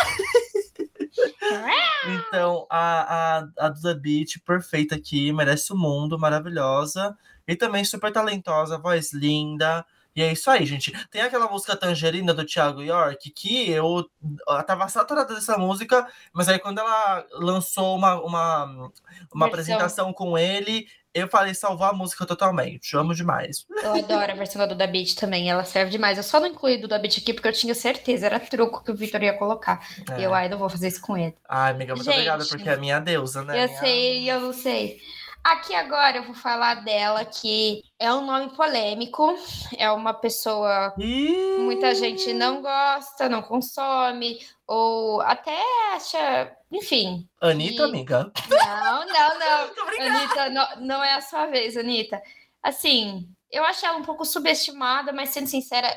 então, 2.05 2.65
a, 2.69 3.37
a, 3.37 3.65
a 3.65 3.69
Duda 3.69 3.95
Beat, 3.95 4.39
perfeita 4.45 4.95
aqui, 4.95 5.31
merece 5.31 5.71
o 5.71 5.77
mundo, 5.77 6.17
maravilhosa. 6.17 7.15
E 7.47 7.55
também 7.55 7.83
super 7.83 8.11
talentosa, 8.11 8.77
voz 8.77 9.13
linda. 9.13 9.85
E 10.15 10.21
é 10.21 10.31
isso 10.31 10.49
aí, 10.49 10.65
gente. 10.65 10.91
Tem 11.09 11.21
aquela 11.21 11.49
música 11.49 11.75
Tangerina 11.75 12.33
do 12.33 12.45
Thiago 12.45 12.83
York, 12.83 13.31
que 13.31 13.69
eu, 13.71 14.07
eu 14.47 14.63
tava 14.63 14.87
saturada 14.87 15.33
dessa 15.33 15.57
música, 15.57 16.07
mas 16.31 16.47
aí 16.47 16.59
quando 16.59 16.77
ela 16.79 17.25
lançou 17.31 17.95
uma, 17.95 18.21
uma, 18.21 18.91
uma 19.33 19.47
apresentação 19.47 20.13
com 20.13 20.37
ele, 20.37 20.87
eu 21.13 21.27
falei 21.27 21.53
salvar 21.53 21.91
a 21.91 21.93
música 21.93 22.25
totalmente. 22.25 22.95
Amo 22.97 23.13
demais. 23.13 23.65
Eu 23.83 23.93
adoro 23.93 24.31
a 24.31 24.35
versão 24.35 24.59
da 24.59 24.65
Duda 24.65 24.87
Beat 24.87 25.15
também, 25.15 25.49
ela 25.49 25.63
serve 25.63 25.91
demais. 25.91 26.17
Eu 26.17 26.23
só 26.23 26.39
não 26.39 26.47
incluí 26.47 26.77
Duda 26.77 26.97
Beat 26.97 27.19
aqui 27.19 27.33
porque 27.33 27.47
eu 27.47 27.53
tinha 27.53 27.75
certeza, 27.75 28.25
era 28.25 28.39
truco 28.39 28.83
que 28.83 28.91
o 28.91 28.95
Vitor 28.95 29.21
ia 29.21 29.37
colocar. 29.37 29.85
É. 30.11 30.21
E 30.21 30.23
eu, 30.23 30.33
ai, 30.33 30.49
não 30.49 30.57
vou 30.57 30.69
fazer 30.69 30.87
isso 30.87 31.01
com 31.01 31.15
ele. 31.17 31.35
Ai, 31.47 31.71
amiga, 31.71 31.93
muito 31.93 32.05
Gente, 32.05 32.15
obrigada, 32.15 32.45
porque 32.45 32.67
é 32.67 32.73
a 32.73 32.77
minha 32.77 32.99
deusa, 32.99 33.43
né? 33.43 33.63
Eu 33.63 33.67
minha... 33.67 33.79
sei, 33.79 34.31
eu 34.31 34.39
não 34.39 34.53
sei. 34.53 34.99
Aqui 35.43 35.75
agora 35.75 36.17
eu 36.17 36.23
vou 36.23 36.33
falar 36.33 36.85
dela, 36.85 37.25
que 37.25 37.83
é 37.99 38.11
um 38.13 38.25
nome 38.25 38.55
polêmico, 38.55 39.37
é 39.77 39.91
uma 39.91 40.13
pessoa 40.13 40.93
que 40.95 41.57
muita 41.59 41.93
gente 41.93 42.31
não 42.31 42.61
gosta, 42.61 43.27
não 43.27 43.41
consome, 43.41 44.39
ou 44.65 45.19
até 45.19 45.59
acha, 45.93 46.49
enfim. 46.73 47.27
Anitta, 47.39 47.85
amiga? 47.85 48.31
Não, 48.49 49.05
não, 49.05 49.39
não. 49.39 50.05
Anitta, 50.05 50.49
não, 50.49 50.81
não 50.81 51.03
é 51.03 51.13
a 51.13 51.21
sua 51.21 51.45
vez, 51.45 51.77
Anitta. 51.77 52.21
Assim, 52.61 53.29
eu 53.51 53.63
acho 53.63 53.85
ela 53.85 53.97
um 53.97 54.03
pouco 54.03 54.25
subestimada, 54.25 55.13
mas 55.13 55.29
sendo 55.29 55.47
sincera, 55.47 55.87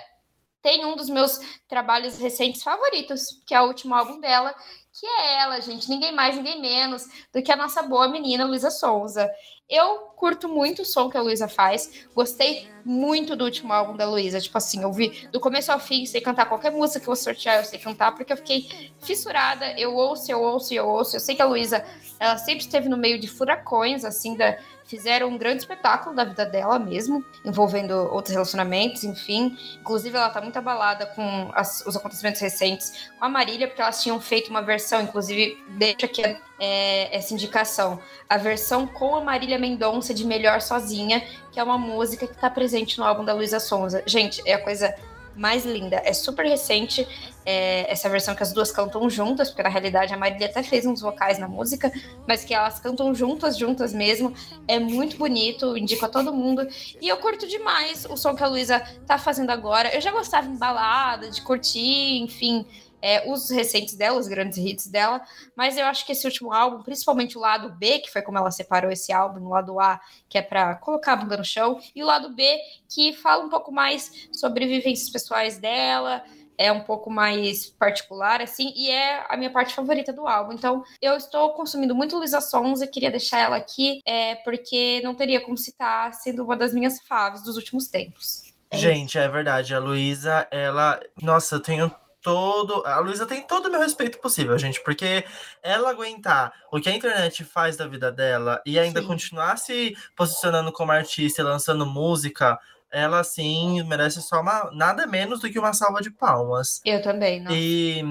tem 0.60 0.84
um 0.84 0.96
dos 0.96 1.08
meus 1.08 1.38
trabalhos 1.68 2.18
recentes 2.18 2.62
favoritos, 2.62 3.40
que 3.46 3.54
é 3.54 3.60
o 3.60 3.66
último 3.66 3.94
álbum 3.94 4.20
dela, 4.20 4.54
que 4.98 5.06
é 5.06 5.42
ela, 5.42 5.60
gente, 5.60 5.88
ninguém 5.88 6.12
mais, 6.12 6.36
ninguém 6.36 6.60
menos 6.60 7.06
do 7.32 7.42
que 7.42 7.52
a 7.52 7.56
nossa 7.56 7.82
boa 7.82 8.08
menina 8.08 8.44
Luísa 8.44 8.70
Sonza. 8.70 9.30
Eu 9.68 9.98
curto 10.16 10.48
muito 10.48 10.82
o 10.82 10.84
som 10.84 11.10
que 11.10 11.16
a 11.16 11.20
Luísa 11.20 11.48
faz, 11.48 12.06
gostei 12.14 12.68
muito 12.84 13.34
do 13.34 13.44
último 13.44 13.72
álbum 13.72 13.96
da 13.96 14.08
Luísa, 14.08 14.40
tipo 14.40 14.56
assim, 14.56 14.82
eu 14.82 14.92
vi 14.92 15.28
do 15.32 15.40
começo 15.40 15.72
ao 15.72 15.80
fim, 15.80 16.06
sei 16.06 16.20
cantar 16.20 16.46
qualquer 16.46 16.70
música 16.70 17.00
que 17.00 17.08
eu 17.08 17.16
sortear, 17.16 17.56
eu 17.56 17.64
sei 17.64 17.80
cantar, 17.80 18.14
porque 18.14 18.32
eu 18.32 18.36
fiquei 18.36 18.92
fissurada, 19.02 19.72
eu 19.76 19.92
ouço, 19.92 20.30
eu 20.30 20.40
ouço, 20.40 20.72
eu 20.72 20.86
ouço, 20.86 21.16
eu 21.16 21.20
sei 21.20 21.34
que 21.34 21.42
a 21.42 21.46
Luísa, 21.46 21.84
ela 22.20 22.38
sempre 22.38 22.60
esteve 22.60 22.88
no 22.88 22.96
meio 22.96 23.18
de 23.18 23.26
furacões, 23.26 24.04
assim, 24.04 24.36
da, 24.36 24.56
fizeram 24.86 25.28
um 25.28 25.36
grande 25.36 25.58
espetáculo 25.58 26.14
da 26.14 26.24
vida 26.24 26.46
dela 26.46 26.78
mesmo, 26.78 27.24
envolvendo 27.44 27.92
outros 27.92 28.32
relacionamentos, 28.32 29.04
enfim. 29.04 29.56
Inclusive, 29.80 30.16
ela 30.16 30.30
tá 30.30 30.40
muito 30.40 30.56
abalada 30.56 31.06
com 31.06 31.50
as, 31.54 31.84
os 31.86 31.96
acontecimentos 31.96 32.40
recentes 32.40 33.10
com 33.18 33.24
a 33.24 33.28
Marília, 33.28 33.66
porque 33.66 33.82
elas 33.82 34.02
tinham 34.02 34.20
feito 34.20 34.48
uma 34.48 34.62
versão, 34.62 35.02
inclusive, 35.02 35.62
deixa 35.70 36.06
aqui 36.06 36.22
é, 36.58 37.16
essa 37.16 37.34
indicação. 37.34 38.00
A 38.28 38.36
versão 38.36 38.86
com 38.86 39.16
a 39.16 39.20
Marília 39.20 39.58
Mendonça 39.58 40.14
de 40.14 40.24
Melhor 40.24 40.60
Sozinha, 40.60 41.22
que 41.50 41.58
é 41.58 41.62
uma 41.62 41.78
música 41.78 42.26
que 42.26 42.36
tá 42.36 42.48
presente 42.48 42.98
no 42.98 43.04
álbum 43.04 43.24
da 43.24 43.32
Luísa 43.32 43.60
Sonza. 43.60 44.02
Gente, 44.06 44.42
é 44.46 44.54
a 44.54 44.62
coisa 44.62 44.94
mais 45.34 45.64
linda. 45.66 46.00
É 46.04 46.12
super 46.12 46.46
recente 46.46 47.06
é, 47.46 47.90
essa 47.90 48.08
versão 48.08 48.34
que 48.34 48.42
as 48.42 48.52
duas 48.52 48.72
cantam 48.72 49.08
juntas, 49.08 49.48
porque 49.48 49.62
na 49.62 49.68
realidade 49.68 50.12
a 50.12 50.16
Marília 50.16 50.48
até 50.48 50.62
fez 50.62 50.84
uns 50.84 51.00
vocais 51.00 51.38
na 51.38 51.46
música, 51.48 51.92
mas 52.26 52.44
que 52.44 52.52
elas 52.52 52.80
cantam 52.80 53.14
juntas, 53.14 53.56
juntas 53.56 53.94
mesmo. 53.94 54.34
É 54.66 54.78
muito 54.78 55.16
bonito, 55.16 55.76
indico 55.76 56.04
a 56.04 56.08
todo 56.08 56.34
mundo. 56.34 56.66
E 57.00 57.08
eu 57.08 57.16
curto 57.18 57.46
demais 57.46 58.04
o 58.04 58.16
som 58.16 58.34
que 58.34 58.42
a 58.42 58.48
Luísa 58.48 58.80
tá 59.06 59.16
fazendo 59.16 59.50
agora. 59.50 59.94
Eu 59.94 60.00
já 60.00 60.10
gostava 60.10 60.48
em 60.48 60.56
balada, 60.56 61.30
de 61.30 61.40
curtir, 61.40 62.18
enfim 62.20 62.66
é, 63.06 63.30
os 63.30 63.50
recentes 63.50 63.94
dela, 63.94 64.18
os 64.18 64.26
grandes 64.26 64.58
hits 64.58 64.88
dela, 64.88 65.22
mas 65.54 65.76
eu 65.76 65.86
acho 65.86 66.04
que 66.04 66.12
esse 66.12 66.26
último 66.26 66.52
álbum, 66.52 66.82
principalmente 66.82 67.36
o 67.36 67.40
lado 67.40 67.70
B, 67.70 68.00
que 68.00 68.10
foi 68.10 68.22
como 68.22 68.38
ela 68.38 68.50
separou 68.50 68.90
esse 68.90 69.12
álbum, 69.12 69.46
o 69.46 69.50
lado 69.50 69.78
A, 69.78 70.00
que 70.28 70.38
é 70.38 70.42
para 70.42 70.74
colocar 70.76 71.12
a 71.12 71.16
bunda 71.16 71.36
no 71.36 71.44
chão, 71.44 71.78
e 71.94 72.02
o 72.02 72.06
lado 72.06 72.34
B, 72.34 72.58
que 72.88 73.12
fala 73.12 73.44
um 73.44 73.48
pouco 73.48 73.70
mais 73.70 74.28
sobre 74.32 74.66
vivências 74.66 75.10
pessoais 75.10 75.58
dela, 75.58 76.24
é 76.58 76.72
um 76.72 76.80
pouco 76.80 77.10
mais 77.10 77.66
particular, 77.66 78.40
assim, 78.40 78.72
e 78.74 78.90
é 78.90 79.24
a 79.28 79.36
minha 79.36 79.50
parte 79.50 79.74
favorita 79.74 80.12
do 80.12 80.26
álbum. 80.26 80.52
Então, 80.52 80.84
eu 81.00 81.16
estou 81.16 81.54
consumindo 81.54 81.94
muito 81.94 82.16
Luísa 82.16 82.40
Sonza, 82.40 82.86
queria 82.86 83.10
deixar 83.10 83.38
ela 83.38 83.56
aqui, 83.56 84.00
é, 84.06 84.36
porque 84.36 85.00
não 85.02 85.14
teria 85.14 85.40
como 85.40 85.56
citar, 85.56 86.12
sendo 86.14 86.44
uma 86.44 86.56
das 86.56 86.72
minhas 86.72 87.00
faves 87.00 87.42
dos 87.42 87.56
últimos 87.56 87.88
tempos. 87.88 88.54
É 88.70 88.76
Gente, 88.76 89.18
é 89.18 89.28
verdade, 89.28 89.74
a 89.74 89.78
Luísa, 89.78 90.46
ela. 90.50 91.00
Nossa, 91.22 91.56
eu 91.56 91.60
tenho 91.60 91.90
todo. 92.26 92.84
A 92.84 92.98
Luísa 92.98 93.24
tem 93.24 93.40
todo 93.42 93.66
o 93.66 93.70
meu 93.70 93.78
respeito 93.78 94.18
possível, 94.18 94.58
gente, 94.58 94.82
porque 94.82 95.24
ela 95.62 95.90
aguentar 95.90 96.52
o 96.72 96.80
que 96.80 96.88
a 96.88 96.92
internet 96.92 97.44
faz 97.44 97.76
da 97.76 97.86
vida 97.86 98.10
dela 98.10 98.60
e 98.66 98.80
ainda 98.80 99.00
Sim. 99.00 99.06
continuar 99.06 99.56
se 99.58 99.96
posicionando 100.16 100.72
como 100.72 100.90
artista 100.90 101.40
e 101.40 101.44
lançando 101.44 101.86
música 101.86 102.58
ela 102.90 103.22
sim 103.24 103.82
merece 103.84 104.22
só 104.22 104.40
uma 104.40 104.70
nada 104.72 105.06
menos 105.06 105.40
do 105.40 105.50
que 105.50 105.58
uma 105.58 105.72
salva 105.72 106.00
de 106.00 106.10
palmas. 106.10 106.80
Eu 106.84 107.02
também, 107.02 107.40
nossa. 107.40 107.56
E 107.56 108.02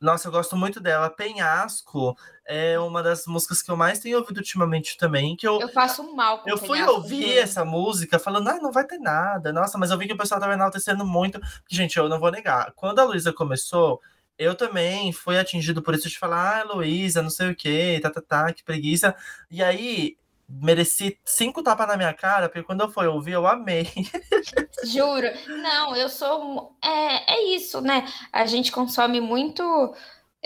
nossa, 0.00 0.28
eu 0.28 0.32
gosto 0.32 0.56
muito 0.56 0.80
dela. 0.80 1.08
Penhasco 1.08 2.16
é 2.46 2.78
uma 2.78 3.02
das 3.02 3.26
músicas 3.26 3.62
que 3.62 3.70
eu 3.70 3.76
mais 3.76 4.00
tenho 4.00 4.18
ouvido 4.18 4.38
ultimamente 4.38 4.96
também, 4.98 5.36
que 5.36 5.46
eu 5.46 5.60
Eu 5.60 5.68
passo 5.70 6.14
mal 6.14 6.40
com 6.40 6.50
Eu 6.50 6.58
fui 6.58 6.82
ouvir 6.82 7.38
essa 7.38 7.64
música 7.64 8.18
falando: 8.18 8.48
"Ah, 8.48 8.58
não 8.60 8.72
vai 8.72 8.84
ter 8.84 8.98
nada". 8.98 9.52
Nossa, 9.52 9.78
mas 9.78 9.90
eu 9.90 9.98
vi 9.98 10.06
que 10.06 10.12
o 10.12 10.18
pessoal 10.18 10.40
tava 10.40 10.52
enaltecendo 10.52 11.06
muito. 11.06 11.40
Gente, 11.70 11.96
eu 11.96 12.08
não 12.08 12.20
vou 12.20 12.30
negar. 12.30 12.72
Quando 12.76 12.98
a 12.98 13.04
Luísa 13.04 13.32
começou, 13.32 14.00
eu 14.36 14.54
também 14.54 15.12
fui 15.12 15.38
atingido 15.38 15.80
por 15.80 15.94
isso 15.94 16.08
de 16.08 16.18
falar, 16.18 16.60
ah, 16.60 16.74
Luísa, 16.74 17.22
não 17.22 17.30
sei 17.30 17.50
o 17.50 17.56
quê, 17.56 18.00
tá, 18.02 18.10
tá, 18.10 18.20
tá, 18.20 18.52
que 18.52 18.64
preguiça. 18.64 19.14
E 19.50 19.62
aí, 19.62 20.16
mereci 20.62 21.18
cinco 21.24 21.62
tapas 21.62 21.88
na 21.88 21.96
minha 21.96 22.12
cara, 22.12 22.48
porque 22.48 22.62
quando 22.62 22.82
eu 22.82 22.90
fui 22.90 23.06
ouvir, 23.06 23.32
eu 23.32 23.46
amei. 23.46 23.90
Juro. 24.84 25.28
Não, 25.48 25.96
eu 25.96 26.08
sou. 26.08 26.76
É, 26.82 27.34
é 27.34 27.44
isso, 27.54 27.80
né? 27.80 28.06
A 28.32 28.46
gente 28.46 28.70
consome 28.70 29.20
muito. 29.20 29.62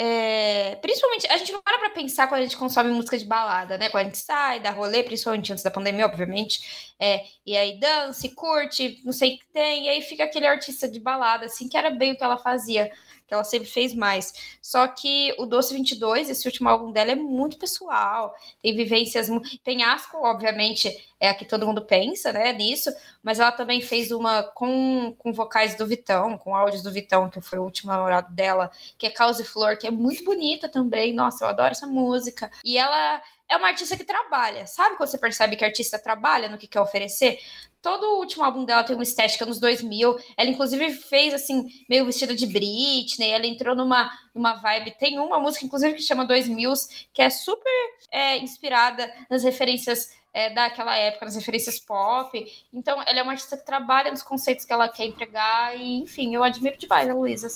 É, 0.00 0.76
principalmente, 0.76 1.26
a 1.28 1.36
gente 1.36 1.52
para 1.60 1.78
pra 1.78 1.90
pensar 1.90 2.28
quando 2.28 2.40
a 2.40 2.44
gente 2.44 2.56
consome 2.56 2.90
música 2.90 3.18
de 3.18 3.24
balada, 3.24 3.76
né? 3.76 3.88
Quando 3.88 4.02
a 4.02 4.04
gente 4.04 4.18
sai, 4.18 4.60
dá 4.60 4.70
rolê, 4.70 5.02
principalmente 5.02 5.52
antes 5.52 5.64
da 5.64 5.72
pandemia, 5.72 6.06
obviamente. 6.06 6.94
É, 7.00 7.24
e 7.44 7.56
aí 7.56 7.80
dança, 7.80 8.28
curte, 8.34 9.00
não 9.04 9.12
sei 9.12 9.34
o 9.34 9.38
que 9.38 9.46
tem, 9.52 9.86
e 9.86 9.88
aí 9.88 10.02
fica 10.02 10.22
aquele 10.22 10.46
artista 10.46 10.88
de 10.88 11.00
balada, 11.00 11.46
assim, 11.46 11.68
que 11.68 11.76
era 11.76 11.90
bem 11.90 12.12
o 12.12 12.16
que 12.16 12.22
ela 12.22 12.38
fazia 12.38 12.92
que 13.28 13.34
ela 13.34 13.44
sempre 13.44 13.68
fez 13.68 13.94
mais. 13.94 14.32
Só 14.62 14.88
que 14.88 15.34
o 15.38 15.44
Doce 15.44 15.74
22, 15.74 16.30
esse 16.30 16.48
último 16.48 16.68
álbum 16.68 16.90
dela, 16.90 17.12
é 17.12 17.14
muito 17.14 17.58
pessoal, 17.58 18.34
tem 18.62 18.74
vivências, 18.74 19.28
tem 19.62 19.84
Asco, 19.84 20.16
obviamente, 20.16 20.90
é 21.20 21.28
a 21.28 21.34
que 21.34 21.44
todo 21.44 21.66
mundo 21.66 21.82
pensa, 21.82 22.32
né, 22.32 22.52
nisso, 22.52 22.90
mas 23.22 23.38
ela 23.38 23.52
também 23.52 23.82
fez 23.82 24.10
uma 24.10 24.42
com, 24.42 25.14
com 25.18 25.32
vocais 25.32 25.76
do 25.76 25.86
Vitão, 25.86 26.38
com 26.38 26.56
áudios 26.56 26.82
do 26.82 26.90
Vitão, 26.90 27.28
que 27.28 27.40
foi 27.40 27.58
o 27.58 27.64
último 27.64 27.92
namorado 27.92 28.32
dela, 28.34 28.70
que 28.96 29.06
é 29.06 29.10
Causa 29.10 29.42
e 29.42 29.44
Flor, 29.44 29.76
que 29.76 29.86
é 29.86 29.90
muito 29.90 30.24
bonita 30.24 30.68
também, 30.68 31.12
nossa, 31.12 31.44
eu 31.44 31.48
adoro 31.48 31.72
essa 31.72 31.86
música. 31.86 32.50
E 32.64 32.78
ela 32.78 33.20
é 33.48 33.56
uma 33.56 33.68
artista 33.68 33.96
que 33.96 34.04
trabalha. 34.04 34.66
Sabe 34.66 34.96
quando 34.96 35.08
você 35.08 35.18
percebe 35.18 35.56
que 35.56 35.64
a 35.64 35.68
artista 35.68 35.98
trabalha 35.98 36.48
no 36.48 36.58
que 36.58 36.66
quer 36.66 36.80
oferecer? 36.80 37.38
Todo 37.80 38.04
o 38.04 38.18
último 38.18 38.44
álbum 38.44 38.64
dela 38.64 38.82
tem 38.82 38.96
uma 38.96 39.02
estética 39.02 39.46
nos 39.46 39.60
2000. 39.60 40.16
Ela, 40.36 40.50
inclusive, 40.50 40.90
fez, 40.92 41.32
assim, 41.32 41.66
meio 41.88 42.04
vestida 42.04 42.34
de 42.34 42.46
Britney. 42.46 43.30
Ela 43.30 43.46
entrou 43.46 43.74
numa, 43.74 44.10
numa 44.34 44.54
vibe. 44.54 44.96
Tem 44.98 45.18
uma 45.18 45.38
música, 45.38 45.64
inclusive, 45.64 45.94
que 45.94 46.02
chama 46.02 46.24
2000, 46.24 46.72
que 47.12 47.22
é 47.22 47.30
super 47.30 47.72
é, 48.10 48.38
inspirada 48.38 49.12
nas 49.30 49.44
referências 49.44 50.10
é, 50.32 50.50
daquela 50.50 50.96
época, 50.96 51.24
nas 51.24 51.36
referências 51.36 51.78
pop. 51.78 52.44
Então, 52.72 53.00
ela 53.06 53.20
é 53.20 53.22
uma 53.22 53.32
artista 53.32 53.56
que 53.56 53.64
trabalha 53.64 54.10
nos 54.10 54.22
conceitos 54.22 54.64
que 54.64 54.72
ela 54.72 54.88
quer 54.88 55.06
empregar. 55.06 55.76
E, 55.76 56.00
enfim, 56.00 56.34
eu 56.34 56.42
admiro 56.42 56.76
demais 56.76 57.08
a 57.08 57.14
Luísa. 57.14 57.48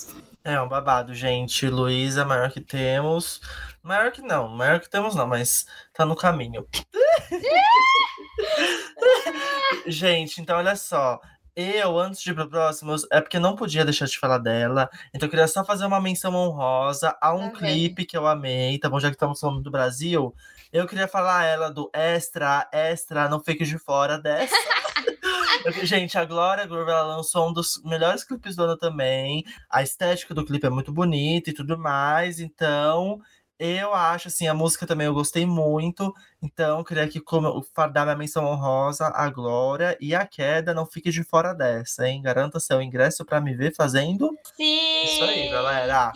É 0.43 0.59
um 0.61 0.67
babado, 0.67 1.13
gente. 1.13 1.67
Luísa, 1.69 2.25
maior 2.25 2.51
que 2.51 2.61
temos. 2.61 3.41
Maior 3.83 4.13
que 4.13 4.21
não, 4.21 4.47
maior 4.47 4.79
que 4.79 4.89
temos 4.89 5.13
não, 5.13 5.27
mas 5.27 5.65
tá 5.93 6.05
no 6.05 6.15
caminho. 6.15 6.67
gente, 9.87 10.41
então 10.41 10.57
olha 10.57 10.75
só. 10.75 11.19
Eu, 11.55 11.99
antes 11.99 12.23
de 12.23 12.31
ir 12.31 12.33
pro 12.33 12.49
próximo, 12.49 12.95
é 13.11 13.21
porque 13.21 13.37
não 13.37 13.55
podia 13.55 13.85
deixar 13.85 14.07
de 14.07 14.17
falar 14.17 14.39
dela. 14.39 14.89
Então 15.13 15.27
eu 15.27 15.29
queria 15.29 15.47
só 15.47 15.63
fazer 15.63 15.85
uma 15.85 16.01
menção 16.01 16.33
honrosa 16.33 17.15
a 17.21 17.31
um 17.31 17.51
clipe 17.51 18.05
que 18.05 18.17
eu 18.17 18.25
amei, 18.25 18.79
tá 18.79 18.89
bom? 18.89 18.99
Já 18.99 19.09
que 19.09 19.15
estamos 19.15 19.39
falando 19.39 19.61
do 19.61 19.69
Brasil, 19.69 20.33
eu 20.71 20.87
queria 20.87 21.07
falar 21.07 21.45
ela 21.45 21.69
do 21.69 21.91
Extra, 21.93 22.67
Extra, 22.71 23.29
não 23.29 23.39
fique 23.39 23.65
de 23.65 23.77
fora 23.77 24.17
dessa. 24.17 24.55
Gente, 25.83 26.17
a 26.17 26.25
Glória 26.25 26.65
Groove 26.65 26.89
ela 26.89 27.15
lançou 27.15 27.49
um 27.49 27.53
dos 27.53 27.79
melhores 27.85 28.23
clipes 28.23 28.55
do 28.55 28.63
ano 28.63 28.75
também. 28.75 29.45
A 29.69 29.83
estética 29.83 30.33
do 30.33 30.43
clipe 30.43 30.65
é 30.65 30.71
muito 30.71 30.91
bonita 30.91 31.51
e 31.51 31.53
tudo 31.53 31.77
mais. 31.77 32.39
Então, 32.39 33.21
eu 33.59 33.93
acho 33.93 34.27
assim, 34.27 34.47
a 34.47 34.53
música 34.53 34.85
também 34.85 35.07
eu 35.07 35.13
gostei 35.13 35.45
muito. 35.45 36.13
Então, 36.41 36.83
queria 36.83 37.07
que 37.07 37.19
como 37.19 37.65
dar 37.91 38.03
minha 38.03 38.15
menção 38.15 38.45
honrosa 38.45 39.07
a 39.07 39.29
Glória 39.29 39.97
e 40.01 40.13
a 40.13 40.25
Queda 40.25 40.73
não 40.73 40.85
fique 40.85 41.11
de 41.11 41.23
fora 41.23 41.53
dessa, 41.53 42.07
hein? 42.07 42.21
Garanta 42.21 42.59
seu 42.59 42.81
ingresso 42.81 43.23
para 43.25 43.39
me 43.39 43.53
ver 43.55 43.73
fazendo. 43.75 44.29
Sim! 44.55 45.03
Isso 45.03 45.23
aí, 45.23 45.49
galera. 45.49 46.11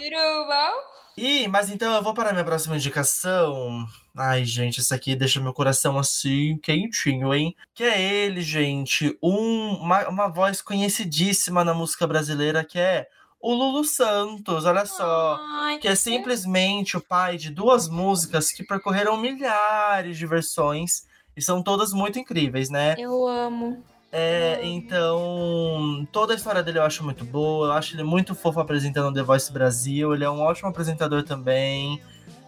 E, 1.17 1.47
mas 1.47 1.71
então 1.71 1.95
eu 1.95 2.03
vou 2.03 2.13
para 2.13 2.29
a 2.29 2.31
minha 2.31 2.45
próxima 2.45 2.75
indicação. 2.75 3.87
Ai, 4.15 4.45
gente, 4.45 4.81
isso 4.81 4.93
aqui 4.93 5.15
deixa 5.15 5.41
meu 5.41 5.51
coração 5.51 5.97
assim, 5.97 6.59
quentinho, 6.61 7.33
hein? 7.33 7.55
Que 7.73 7.83
é 7.83 7.99
ele, 7.99 8.41
gente, 8.41 9.17
um, 9.21 9.75
uma, 9.77 10.07
uma 10.07 10.27
voz 10.27 10.61
conhecidíssima 10.61 11.63
na 11.63 11.73
música 11.73 12.05
brasileira, 12.05 12.63
que 12.63 12.77
é 12.77 13.07
o 13.47 13.53
Lulu 13.53 13.85
Santos, 13.85 14.65
olha 14.65 14.85
só. 14.85 15.39
Ai, 15.41 15.77
Que 15.77 15.87
é 15.87 15.95
simplesmente 15.95 16.97
o 16.97 17.01
pai 17.01 17.37
de 17.37 17.49
duas 17.49 17.87
músicas 17.87 18.51
que 18.51 18.61
percorreram 18.61 19.15
milhares 19.15 20.17
de 20.17 20.25
versões 20.25 21.05
e 21.33 21.41
são 21.41 21.63
todas 21.63 21.93
muito 21.93 22.19
incríveis, 22.19 22.69
né? 22.69 22.95
Eu 22.97 23.25
amo. 23.25 23.81
É, 24.11 24.59
então, 24.63 26.05
toda 26.11 26.33
a 26.33 26.35
história 26.35 26.61
dele 26.61 26.79
eu 26.79 26.83
acho 26.83 27.05
muito 27.05 27.23
boa. 27.23 27.67
Eu 27.67 27.71
acho 27.71 27.95
ele 27.95 28.03
muito 28.03 28.35
fofo 28.35 28.59
apresentando 28.59 29.07
o 29.07 29.13
The 29.13 29.23
Voice 29.23 29.49
Brasil. 29.49 30.13
Ele 30.13 30.25
é 30.25 30.29
um 30.29 30.41
ótimo 30.41 30.67
apresentador 30.67 31.23
também. 31.23 32.01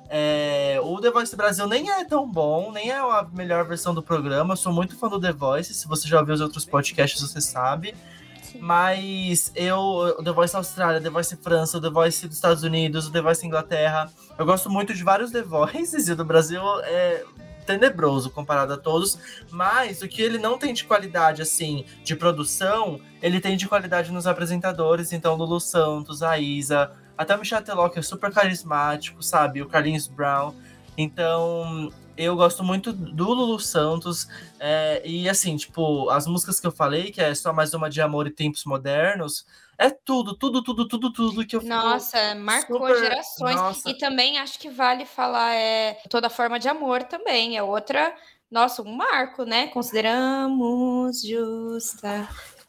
É, 0.10 0.82
o 0.84 1.00
The 1.00 1.12
Voice 1.12 1.34
Brasil 1.34 1.66
nem 1.66 1.90
é 1.90 2.04
tão 2.04 2.30
bom, 2.30 2.74
nem 2.74 2.90
é 2.90 2.98
a 2.98 3.26
melhor 3.32 3.64
versão 3.66 3.94
do 3.94 4.04
programa. 4.04 4.52
Eu 4.52 4.58
sou 4.58 4.74
muito 4.74 4.98
fã 4.98 5.08
do 5.08 5.20
The 5.20 5.32
Voice. 5.32 5.74
Se 5.74 5.88
você 5.88 6.10
já 6.10 6.20
ouviu 6.20 6.36
os 6.36 6.42
outros 6.42 6.66
podcasts, 6.66 7.22
você 7.22 7.40
sabe. 7.40 7.96
Mas 8.60 9.52
eu, 9.56 10.18
The 10.24 10.32
Voice 10.32 10.56
Austrália, 10.56 11.02
The 11.02 11.10
Voice 11.10 11.36
França, 11.38 11.80
The 11.82 11.90
Voice 11.90 12.28
dos 12.28 12.36
Estados 12.36 12.64
Unidos, 12.64 13.10
The 13.10 13.22
Voice 13.22 13.46
Inglaterra. 13.46 14.12
Eu 14.38 14.46
gosto 14.46 14.70
muito 14.70 14.94
de 14.94 15.04
vários 15.04 15.32
The 15.32 15.42
Voices 15.42 16.08
e 16.08 16.14
o 16.14 16.16
do 16.16 16.26
Brasil 16.26 16.62
é 16.84 17.24
tenebroso 17.66 18.32
comparado 18.32 18.74
a 18.74 18.78
todos. 18.78 19.20
Mas 19.52 20.02
o 20.02 20.08
que 20.08 20.22
ele 20.22 20.40
não 20.40 20.58
tem 20.58 20.74
de 20.74 20.84
qualidade, 20.84 21.42
assim, 21.42 21.86
de 22.04 22.16
produção, 22.16 23.00
ele 23.22 23.40
tem 23.40 23.56
de 23.56 23.68
qualidade 23.68 24.12
nos 24.12 24.26
apresentadores. 24.26 25.12
Então, 25.14 25.36
Lulu 25.36 25.60
Santos, 25.60 26.24
a 26.24 26.40
Isa, 26.40 26.92
até 27.18 27.36
o 27.36 27.40
Michel 27.40 27.62
Teló, 27.62 27.88
que 27.90 28.00
é 28.00 28.02
super 28.02 28.32
carismático, 28.34 29.22
sabe? 29.22 29.62
O 29.62 29.68
Carlinhos 29.68 30.08
Brown. 30.08 30.54
Então, 30.98 31.92
eu 32.24 32.36
gosto 32.36 32.64
muito 32.64 32.92
do 32.92 33.24
Lulu 33.34 33.60
Santos. 33.60 34.28
é, 34.60 35.02
e 35.06 35.30
assim, 35.30 35.56
tipo, 35.56 36.10
as 36.10 36.28
músicas 36.28 36.60
que 36.60 36.68
eu 36.68 36.72
falei, 36.72 37.12
que 37.12 37.22
é 37.22 37.34
só 37.34 37.54
mais 37.54 37.74
uma 37.74 37.90
de 37.90 38.02
amor 38.02 38.28
e 38.28 38.32
tempos 38.32 38.66
modernos, 38.66 39.46
é 39.78 39.90
tudo, 39.90 40.36
tudo, 40.36 40.62
tudo, 40.62 40.86
tudo, 40.88 41.14
tudo 41.14 41.46
que 41.48 41.56
eu 41.56 41.62
Nossa, 41.62 42.36
marcou 42.36 42.80
super- 42.80 42.98
gerações. 43.00 43.56
Nossa. 43.56 43.90
E 43.90 43.98
também 43.98 44.38
acho 44.38 44.60
que 44.60 44.70
vale 44.70 45.06
falar 45.06 45.56
é, 45.56 45.98
toda 46.10 46.30
forma 46.30 46.60
de 46.60 46.68
amor 46.68 47.04
também. 47.04 47.56
É 47.58 47.64
outra, 47.64 48.14
nossa, 48.52 48.82
um 48.82 48.94
marco, 48.94 49.46
né? 49.46 49.68
Consideramos 49.68 51.22
justa. 51.22 52.28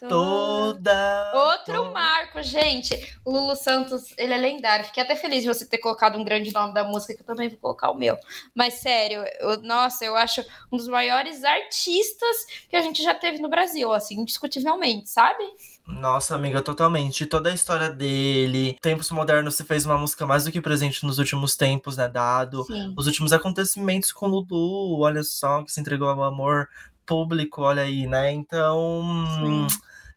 Toda. 0.09 1.33
Outro 1.35 1.75
toda- 1.75 1.91
marco, 1.91 2.43
gente. 2.43 3.17
O 3.25 3.31
Lulu 3.31 3.57
Santos, 3.57 4.15
ele 4.17 4.33
é 4.33 4.37
lendário. 4.37 4.85
Fiquei 4.87 5.03
até 5.03 5.17
feliz 5.17 5.43
de 5.43 5.49
você 5.49 5.67
ter 5.67 5.79
colocado 5.79 6.19
um 6.19 6.25
grande 6.25 6.53
nome 6.53 6.73
da 6.75 6.85
música, 6.85 7.15
que 7.15 7.21
eu 7.23 7.27
também 7.27 7.49
vou 7.49 7.59
colocar 7.59 7.91
o 7.91 7.95
meu. 7.97 8.17
Mas 8.55 8.75
sério, 8.75 9.25
eu- 9.41 9.63
nossa, 9.63 10.05
eu 10.05 10.17
acho 10.17 10.45
um 10.73 10.77
dos 10.77 10.89
maiores 10.89 11.45
artistas 11.45 12.37
que 12.69 12.77
a 12.77 12.83
gente 12.83 13.03
já 13.03 13.15
teve 13.15 13.39
no 13.39 13.49
Brasil, 13.49 13.93
assim, 13.93 14.21
indiscutivelmente, 14.21 15.09
sabe? 15.09 15.45
Nossa, 15.87 16.37
amiga, 16.37 16.63
totalmente. 16.63 17.27
Toda 17.27 17.51
a 17.51 17.55
história 17.55 17.91
dele. 17.91 18.79
Tempos 18.81 19.11
Modernos 19.11 19.57
se 19.57 19.65
fez 19.65 19.85
uma 19.85 19.99
música 19.99 20.25
mais 20.25 20.45
do 20.45 20.53
que 20.53 20.61
presente 20.61 21.05
nos 21.05 21.19
últimos 21.19 21.57
tempos, 21.57 21.97
né? 21.97 22.09
Dado. 22.09 22.63
Sim. 22.65 22.95
Os 22.97 23.07
últimos 23.09 23.33
acontecimentos 23.33 24.13
com 24.13 24.27
o 24.27 24.29
Lulu, 24.29 25.01
olha 25.01 25.25
só, 25.25 25.65
que 25.65 25.73
se 25.73 25.81
entregou 25.81 26.09
ao 26.09 26.23
amor 26.23 26.69
público, 27.05 27.63
olha 27.63 27.83
aí, 27.83 28.07
né? 28.07 28.31
Então. 28.31 29.67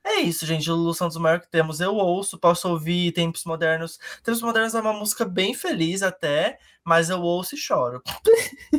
É 0.06 0.20
isso, 0.20 0.46
gente. 0.46 0.70
O 0.70 0.76
Lulu 0.76 0.94
Santos 0.94 1.16
é 1.16 1.20
o 1.20 1.22
maior 1.22 1.40
que 1.40 1.48
temos. 1.48 1.80
Eu 1.80 1.96
ouço, 1.96 2.38
posso 2.38 2.68
ouvir 2.70 3.12
Tempos 3.14 3.46
Modernos. 3.46 3.98
Tempos 4.24 4.42
Modernos 4.42 4.76
é 4.76 4.82
uma 4.82 4.94
música 4.94 5.24
bem 5.24 5.54
feliz 5.54 6.04
até, 6.04 6.60
mas 6.84 7.10
eu 7.10 7.22
ouço 7.22 7.56
e 7.56 7.58
choro. 7.58 8.02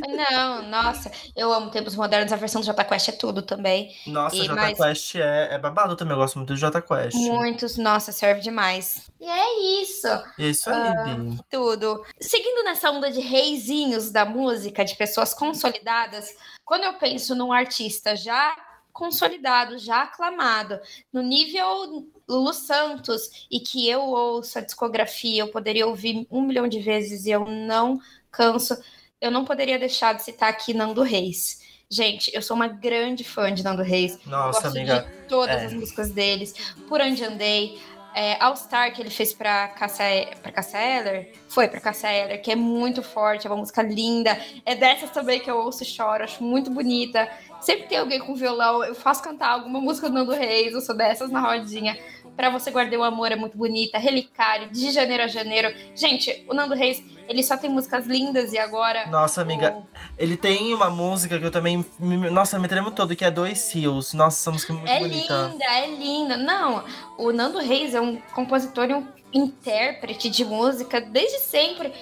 Não, 0.06 0.62
nossa, 0.68 1.10
eu 1.34 1.52
amo 1.52 1.70
Tempos 1.70 1.96
Modernos, 1.96 2.32
a 2.32 2.36
versão 2.36 2.60
do 2.60 2.66
Jota 2.66 2.84
Quest 2.84 3.08
é 3.08 3.12
tudo 3.12 3.40
também. 3.42 3.94
Nossa, 4.06 4.36
E 4.36 4.40
Jota 4.44 4.54
mais- 4.54 4.76
Quest 4.78 5.14
é, 5.16 5.54
é 5.54 5.58
babado 5.58 5.96
também. 5.96 6.12
Eu 6.14 6.18
gosto 6.20 6.36
muito 6.36 6.52
do 6.52 6.56
Jota 6.58 6.82
Quest. 6.82 7.14
Muitos, 7.16 7.76
nossa, 7.78 8.12
serve 8.12 8.40
demais. 8.42 9.10
E 9.20 9.26
é 9.26 9.80
isso, 9.82 10.06
é 10.06 10.22
isso 10.38 10.68
aí, 10.68 11.14
Bi. 11.16 11.38
tudo. 11.50 12.04
Seguindo 12.20 12.64
nessa 12.64 12.90
onda 12.90 13.10
de 13.10 13.20
reizinhos 13.20 14.10
da 14.10 14.24
música, 14.26 14.84
de 14.84 14.94
pessoas 14.96 15.32
consolidadas, 15.32 16.28
quando 16.64 16.84
eu 16.84 16.94
penso 16.94 17.34
num 17.34 17.52
artista 17.52 18.14
já 18.14 18.54
consolidado, 18.94 19.76
já 19.76 20.02
aclamado, 20.02 20.80
no 21.12 21.20
nível 21.20 22.08
Lulu 22.26 22.54
Santos, 22.54 23.46
e 23.50 23.58
que 23.58 23.86
eu 23.88 24.00
ouço 24.00 24.58
a 24.58 24.62
discografia, 24.62 25.42
eu 25.42 25.48
poderia 25.48 25.86
ouvir 25.86 26.26
um 26.30 26.40
milhão 26.40 26.68
de 26.68 26.78
vezes 26.78 27.26
e 27.26 27.30
eu 27.32 27.44
não 27.44 28.00
canso, 28.30 28.80
eu 29.20 29.30
não 29.30 29.44
poderia 29.44 29.78
deixar 29.78 30.14
de 30.14 30.22
citar 30.22 30.48
aqui 30.48 30.72
Nando 30.72 31.02
Reis. 31.02 31.62
Gente, 31.90 32.30
eu 32.34 32.40
sou 32.40 32.56
uma 32.56 32.68
grande 32.68 33.24
fã 33.24 33.52
de 33.52 33.62
Nando 33.62 33.82
Reis. 33.82 34.18
Nossa, 34.24 34.62
gosto 34.62 34.78
amiga. 34.78 35.00
de 35.02 35.28
todas 35.28 35.62
é. 35.62 35.66
as 35.66 35.72
músicas 35.72 36.10
deles. 36.10 36.54
Por 36.88 37.00
onde 37.00 37.22
andei. 37.22 37.78
É, 38.14 38.36
All 38.40 38.56
Star 38.56 38.92
que 38.92 39.02
ele 39.02 39.10
fez 39.10 39.32
pra 39.34 39.68
Cassia, 39.68 40.80
Eller. 40.80 41.32
Foi 41.48 41.66
pra 41.66 41.80
Cassia 41.80 42.12
Eller, 42.12 42.40
que 42.40 42.52
é 42.52 42.56
muito 42.56 43.02
forte, 43.02 43.46
é 43.46 43.50
uma 43.50 43.56
música 43.56 43.82
linda. 43.82 44.38
É 44.64 44.74
dessas 44.74 45.10
também 45.10 45.40
que 45.40 45.50
eu 45.50 45.56
ouço 45.58 45.82
e 45.82 45.86
choro, 45.86 46.22
acho 46.22 46.42
muito 46.42 46.70
bonita. 46.70 47.28
Sempre 47.60 47.88
tem 47.88 47.98
alguém 47.98 48.20
com 48.20 48.34
violão, 48.34 48.84
eu 48.84 48.94
faço 48.94 49.22
cantar 49.22 49.50
alguma 49.50 49.80
música 49.80 50.08
do 50.08 50.14
Nando 50.14 50.32
Reis, 50.32 50.74
eu 50.74 50.80
sou 50.80 50.94
dessas 50.96 51.30
na 51.30 51.40
rodinha. 51.40 51.98
Pra 52.36 52.50
Você 52.50 52.70
Guardei 52.70 52.98
o 52.98 53.04
Amor 53.04 53.30
é 53.32 53.36
muito 53.36 53.56
bonita. 53.56 53.96
Relicário, 53.98 54.68
De 54.70 54.90
Janeiro 54.90 55.22
a 55.22 55.26
Janeiro. 55.28 55.72
Gente, 55.94 56.44
o 56.48 56.54
Nando 56.54 56.74
Reis, 56.74 57.02
ele 57.28 57.42
só 57.42 57.56
tem 57.56 57.70
músicas 57.70 58.06
lindas 58.06 58.52
e 58.52 58.58
agora. 58.58 59.06
Nossa, 59.06 59.40
amiga, 59.42 59.72
o- 59.72 59.86
ele 60.18 60.36
tem 60.36 60.74
uma 60.74 60.90
música 60.90 61.38
que 61.38 61.44
eu 61.46 61.50
também. 61.50 61.84
Nossa, 62.32 62.58
me 62.58 62.66
tremo 62.68 62.90
todo, 62.90 63.14
que 63.14 63.24
é 63.24 63.30
Dois 63.30 63.58
Seals. 63.60 64.12
Nossa, 64.14 64.40
essa 64.42 64.50
música 64.50 64.72
é 64.72 64.76
muito 64.76 64.88
É 64.90 64.98
bonita. 65.00 65.48
linda, 65.52 65.64
é 65.64 65.86
linda. 65.86 66.36
Não, 66.36 66.84
o 67.18 67.32
Nando 67.32 67.58
Reis 67.58 67.94
é 67.94 68.00
um 68.00 68.16
compositor 68.34 68.90
e 68.90 68.94
um 68.94 69.06
intérprete 69.32 70.28
de 70.28 70.44
música 70.44 71.00
desde 71.00 71.38
sempre, 71.40 71.92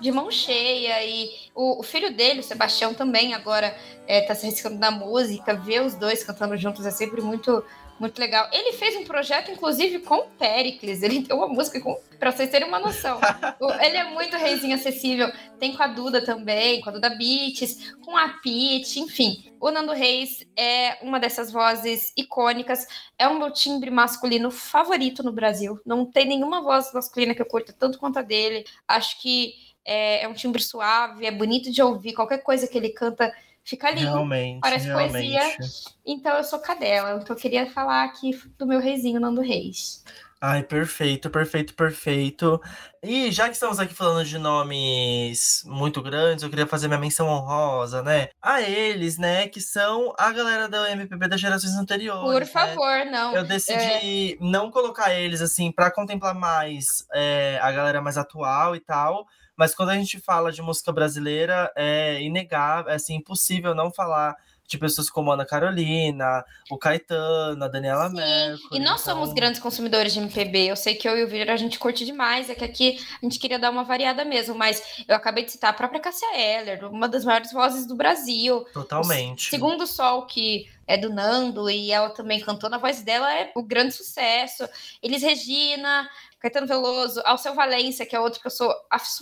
de 0.00 0.10
mão 0.10 0.30
cheia. 0.30 1.04
E 1.04 1.30
o, 1.54 1.80
o 1.80 1.82
filho 1.82 2.12
dele, 2.14 2.40
o 2.40 2.42
Sebastião, 2.42 2.94
também 2.94 3.34
agora 3.34 3.76
é, 4.06 4.22
tá 4.22 4.34
se 4.34 4.46
arriscando 4.46 4.78
na 4.78 4.90
música. 4.90 5.54
Ver 5.54 5.82
os 5.82 5.94
dois 5.94 6.24
cantando 6.24 6.56
juntos 6.56 6.84
é 6.86 6.90
sempre 6.90 7.20
muito. 7.20 7.62
Muito 8.02 8.18
legal. 8.18 8.48
Ele 8.52 8.72
fez 8.72 8.96
um 8.96 9.04
projeto, 9.04 9.52
inclusive, 9.52 10.00
com 10.00 10.16
o 10.16 10.26
Pericles. 10.30 11.04
Ele 11.04 11.22
tem 11.22 11.36
uma 11.36 11.46
música 11.46 11.80
com. 11.80 11.96
Pra 12.18 12.32
vocês 12.32 12.50
terem 12.50 12.66
uma 12.66 12.80
noção. 12.80 13.20
Ele 13.80 13.96
é 13.96 14.10
muito 14.10 14.36
reizinho 14.36 14.74
acessível. 14.74 15.30
Tem 15.60 15.76
com 15.76 15.84
a 15.84 15.86
Duda 15.86 16.20
também, 16.20 16.80
com 16.80 16.90
a 16.90 16.92
Duda 16.94 17.10
Beats, 17.10 17.94
com 18.04 18.16
a 18.16 18.28
Pete, 18.42 18.98
enfim. 18.98 19.54
O 19.60 19.70
Nando 19.70 19.92
Reis 19.92 20.44
é 20.56 20.98
uma 21.00 21.20
dessas 21.20 21.52
vozes 21.52 22.12
icônicas. 22.16 22.88
É 23.16 23.28
o 23.28 23.38
meu 23.38 23.52
timbre 23.52 23.88
masculino 23.88 24.50
favorito 24.50 25.22
no 25.22 25.30
Brasil. 25.30 25.78
Não 25.86 26.04
tem 26.04 26.26
nenhuma 26.26 26.60
voz 26.60 26.92
masculina 26.92 27.36
que 27.36 27.42
eu 27.42 27.46
curta 27.46 27.72
tanto 27.72 28.00
quanto 28.00 28.18
a 28.18 28.22
dele. 28.22 28.64
Acho 28.88 29.22
que 29.22 29.54
é, 29.84 30.24
é 30.24 30.28
um 30.28 30.34
timbre 30.34 30.60
suave, 30.60 31.24
é 31.24 31.30
bonito 31.30 31.70
de 31.70 31.80
ouvir. 31.80 32.14
Qualquer 32.14 32.38
coisa 32.38 32.66
que 32.66 32.76
ele 32.76 32.88
canta 32.88 33.32
fica 33.64 33.90
lindo. 33.90 34.10
Realmente, 34.10 34.60
Parece 34.60 34.86
realmente. 34.86 35.12
poesia. 35.12 35.56
Então 36.04 36.36
eu 36.36 36.44
sou 36.44 36.58
cadela. 36.58 37.20
Então 37.20 37.34
eu 37.36 37.40
queria 37.40 37.70
falar 37.70 38.04
aqui 38.04 38.32
do 38.58 38.66
meu 38.66 38.80
reizinho 38.80 39.20
Nando 39.20 39.40
Reis. 39.40 40.04
Ai, 40.44 40.64
perfeito, 40.64 41.30
perfeito, 41.30 41.72
perfeito. 41.72 42.60
E 43.00 43.30
já 43.30 43.46
que 43.46 43.52
estamos 43.52 43.78
aqui 43.78 43.94
falando 43.94 44.26
de 44.26 44.38
nomes 44.38 45.62
muito 45.64 46.02
grandes, 46.02 46.42
eu 46.42 46.50
queria 46.50 46.66
fazer 46.66 46.88
minha 46.88 46.98
menção 46.98 47.28
honrosa, 47.28 48.02
né? 48.02 48.28
A 48.42 48.60
eles, 48.60 49.18
né? 49.18 49.46
Que 49.46 49.60
são 49.60 50.12
a 50.18 50.32
galera 50.32 50.68
da 50.68 50.90
MPB 50.90 51.28
das 51.28 51.40
gerações 51.40 51.76
anteriores. 51.76 52.24
Por 52.24 52.40
né? 52.40 52.46
favor, 52.46 53.06
não. 53.06 53.36
Eu 53.36 53.44
decidi 53.44 54.36
não 54.40 54.68
colocar 54.68 55.14
eles 55.14 55.40
assim 55.40 55.70
pra 55.70 55.92
contemplar 55.92 56.34
mais 56.34 57.06
é, 57.14 57.60
a 57.62 57.70
galera 57.70 58.02
mais 58.02 58.18
atual 58.18 58.74
e 58.74 58.80
tal. 58.80 59.28
Mas 59.56 59.76
quando 59.76 59.90
a 59.90 59.94
gente 59.94 60.18
fala 60.18 60.50
de 60.50 60.60
música 60.60 60.90
brasileira, 60.90 61.70
é 61.76 62.20
inegável, 62.20 62.90
é 62.90 62.96
assim, 62.96 63.14
impossível 63.14 63.76
não 63.76 63.92
falar 63.92 64.34
de 64.72 64.78
pessoas 64.78 65.08
como 65.08 65.30
Ana 65.30 65.44
Carolina, 65.44 66.44
o 66.70 66.76
Caetano, 66.78 67.64
a 67.64 67.68
Daniela 67.68 68.08
Sim, 68.08 68.16
Mercury. 68.16 68.76
E 68.76 68.78
nós 68.80 69.00
então- 69.02 69.14
somos 69.14 69.32
grandes 69.32 69.60
consumidores 69.60 70.12
de 70.12 70.18
MPB. 70.18 70.66
Eu 70.70 70.76
sei 70.76 70.94
que 70.94 71.08
eu 71.08 71.16
e 71.16 71.22
o 71.24 71.28
Vira 71.28 71.52
a 71.52 71.56
gente 71.56 71.78
curte 71.78 72.04
demais. 72.04 72.50
É 72.50 72.54
que 72.54 72.64
aqui 72.64 72.98
a 73.22 73.24
gente 73.24 73.38
queria 73.38 73.58
dar 73.58 73.70
uma 73.70 73.84
variada 73.84 74.24
mesmo. 74.24 74.54
Mas 74.54 75.04
eu 75.06 75.14
acabei 75.14 75.44
de 75.44 75.52
citar 75.52 75.70
a 75.70 75.74
própria 75.74 76.00
Cássia 76.00 76.26
Eller, 76.36 76.84
uma 76.90 77.08
das 77.08 77.24
maiores 77.24 77.52
vozes 77.52 77.86
do 77.86 77.94
Brasil. 77.94 78.64
Totalmente. 78.72 79.50
Segundo 79.50 79.86
Sol, 79.86 80.26
que 80.26 80.68
é 80.86 80.96
do 80.96 81.10
Nando, 81.10 81.70
e 81.70 81.92
ela 81.92 82.10
também 82.10 82.40
cantou 82.40 82.68
na 82.68 82.78
voz 82.78 83.02
dela, 83.02 83.32
é 83.32 83.52
o 83.54 83.62
grande 83.62 83.94
sucesso. 83.94 84.68
Elis 85.02 85.22
Regina, 85.22 86.08
Caetano 86.40 86.66
Veloso, 86.66 87.22
Alceu 87.24 87.54
Valença, 87.54 88.04
que 88.04 88.16
é 88.16 88.20
outro 88.20 88.40
que 88.40 88.46
eu 88.46 88.50
sou 88.50 88.74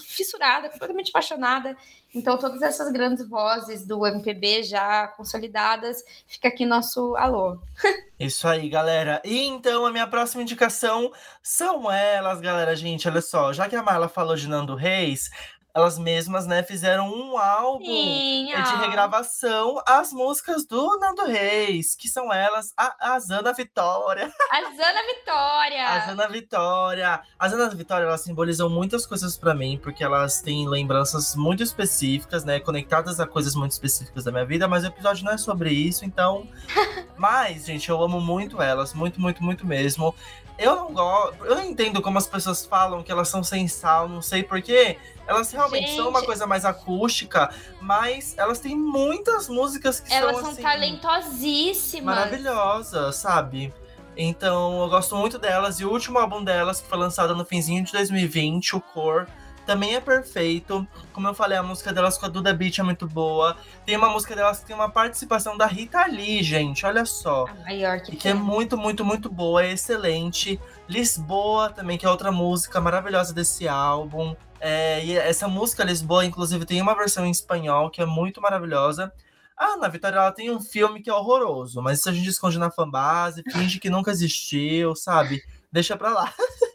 fissurada, 0.07 0.71
completamente 0.71 1.11
apaixonada. 1.11 1.77
Então, 2.15 2.37
todas 2.37 2.61
essas 2.61 2.91
grandes 2.93 3.29
vozes 3.29 3.87
do 3.87 4.05
MPB 4.07 4.65
já 4.65 5.07
consolidadas, 5.09 6.03
fica 6.27 6.49
aqui 6.49 6.67
nosso 6.67 7.15
alô. 7.17 7.59
Isso 8.19 8.49
aí, 8.49 8.69
galera. 8.69 9.23
E 9.25 9.47
então, 9.47 9.87
a 9.87 9.93
minha 9.93 10.07
próxima 10.07 10.43
indicação 10.43 11.13
são 11.43 11.91
elas, 11.91 12.41
galera. 12.41 12.75
Gente, 12.75 13.09
olha 13.09 13.23
só, 13.23 13.53
já 13.53 13.69
que 13.69 13.77
a 13.77 13.83
Marla 13.83 14.09
falou 14.09 14.35
de 14.35 14.49
Nando 14.49 14.75
Reis, 14.75 15.31
elas 15.75 15.99
mesmas, 15.99 16.47
né, 16.47 16.63
fizeram 16.63 17.09
um 17.09 17.39
álbum 17.39 17.85
Sim, 17.85 18.47
de 18.47 18.77
regravação 18.77 19.83
as 19.87 20.13
músicas 20.13 20.67
do 20.67 20.99
Nando 20.99 21.25
Reis, 21.25 21.95
que 21.95 22.09
são 22.09 22.33
elas, 22.33 22.73
a, 22.77 23.15
a 23.15 23.19
Zana 23.21 23.53
Vitória. 23.53 24.33
A 24.51 24.63
Zana 24.63 25.03
Vitória! 25.07 25.89
a 25.89 26.01
Zana 26.07 26.29
Vitória. 26.29 27.23
A 27.39 27.49
Zana 27.49 27.69
Vitória, 27.71 28.05
elas 28.05 28.21
simbolizam 28.21 28.69
muitas 28.69 29.07
coisas 29.07 29.37
para 29.37 29.55
mim, 29.55 29.79
porque 29.83 30.03
elas 30.03 30.41
têm 30.41 30.69
lembranças 30.69 31.35
muito 31.35 31.63
específicas, 31.63 32.45
né, 32.45 32.61
conectadas 32.61 33.21
a 33.21 33.27
coisas 33.27 33.55
muito 33.55 33.73
específicas 33.73 34.25
da 34.25 34.33
minha 34.33 34.45
vida, 34.45 34.67
mas 34.69 34.85
o 34.85 34.89
episódio 34.89 35.25
não 35.25 35.33
é 35.33 35.39
sobre 35.39 35.71
isso, 35.71 36.05
então... 36.05 36.49
mas, 37.17 37.67
gente, 37.67 37.89
eu 37.89 38.03
amo 38.03 38.21
muito 38.21 38.61
elas, 38.63 38.95
muito, 38.95 39.21
muito, 39.21 39.43
muito 39.43 39.67
mesmo. 39.67 40.15
Eu 40.61 40.77
não 40.77 40.93
gosto. 40.93 41.43
Eu 41.45 41.55
não 41.55 41.65
entendo 41.65 42.03
como 42.03 42.19
as 42.19 42.27
pessoas 42.27 42.67
falam 42.67 43.03
que 43.03 43.11
elas 43.11 43.29
são 43.29 43.43
sem 43.43 43.67
sal, 43.67 44.07
não 44.07 44.21
sei 44.21 44.43
porquê. 44.43 44.99
Elas 45.27 45.51
realmente 45.51 45.87
Gente. 45.87 45.97
são 45.97 46.09
uma 46.11 46.23
coisa 46.23 46.47
mais 46.47 46.67
acústica, 46.67 47.51
mas 47.81 48.37
elas 48.37 48.61
têm 48.61 48.77
muitas 48.77 49.49
músicas 49.49 50.01
que 50.01 50.13
elas 50.13 50.37
são. 50.37 50.41
Elas 50.41 50.41
são 50.43 50.51
assim, 50.51 50.63
talentosíssimas. 50.63 52.15
Maravilhosas, 52.15 53.17
sabe? 53.17 53.73
Então 54.15 54.83
eu 54.83 54.89
gosto 54.91 55.17
muito 55.17 55.39
delas. 55.39 55.81
E 55.81 55.85
o 55.87 55.91
último 55.91 56.19
álbum 56.19 56.45
delas, 56.45 56.81
que 56.83 56.89
foi 56.89 56.99
lançado 56.99 57.35
no 57.35 57.45
finzinho 57.45 57.83
de 57.83 57.93
2020, 57.93 58.77
o 58.77 58.81
Core 58.81 59.27
também 59.71 59.95
é 59.95 60.01
perfeito. 60.01 60.85
Como 61.13 61.29
eu 61.29 61.33
falei, 61.33 61.57
a 61.57 61.63
música 61.63 61.93
delas 61.93 62.19
com 62.19 62.27
a 62.27 62.29
Duda 62.29 62.53
Beat 62.53 62.81
é 62.81 62.83
muito 62.83 63.07
boa. 63.07 63.57
Tem 63.87 63.97
uma 63.97 64.11
música 64.11 64.35
delas 64.35 64.59
que 64.59 64.67
tem 64.67 64.75
uma 64.75 64.91
participação 64.91 65.57
da 65.57 65.65
Rita 65.65 66.05
Lee, 66.07 66.43
gente, 66.43 66.85
olha 66.85 67.05
só. 67.05 67.47
A 67.47 67.55
maior 67.63 68.01
que, 68.01 68.17
que 68.17 68.29
é 68.29 68.35
muito, 68.35 68.77
muito, 68.77 69.05
muito 69.05 69.31
boa, 69.31 69.65
é 69.65 69.71
excelente. 69.71 70.61
Lisboa 70.89 71.71
também, 71.71 71.97
que 71.97 72.05
é 72.05 72.11
outra 72.11 72.33
música 72.33 72.81
maravilhosa 72.81 73.33
desse 73.33 73.69
álbum. 73.69 74.35
É, 74.59 75.05
e 75.05 75.17
essa 75.17 75.47
música 75.47 75.85
Lisboa, 75.85 76.25
inclusive, 76.25 76.65
tem 76.65 76.83
uma 76.83 76.97
versão 76.97 77.25
em 77.25 77.31
espanhol 77.31 77.91
que 77.91 78.03
é 78.03 78.07
muito 78.07 78.41
maravilhosa. 78.41 79.13
Ah, 79.57 79.77
na 79.77 79.87
Vitória 79.87 80.17
ela 80.17 80.33
tem 80.33 80.51
um 80.51 80.61
filme 80.61 81.01
que 81.01 81.09
é 81.09 81.15
horroroso, 81.15 81.81
mas 81.81 82.01
isso 82.01 82.09
a 82.09 82.13
gente 82.13 82.29
esconde 82.29 82.59
na 82.59 82.73
fanbase, 82.73 83.45
finge 83.53 83.79
que 83.79 83.89
nunca 83.89 84.11
existiu, 84.11 84.97
sabe? 84.97 85.45
Deixa 85.73 85.97
pra 85.97 86.11
lá. 86.11 86.35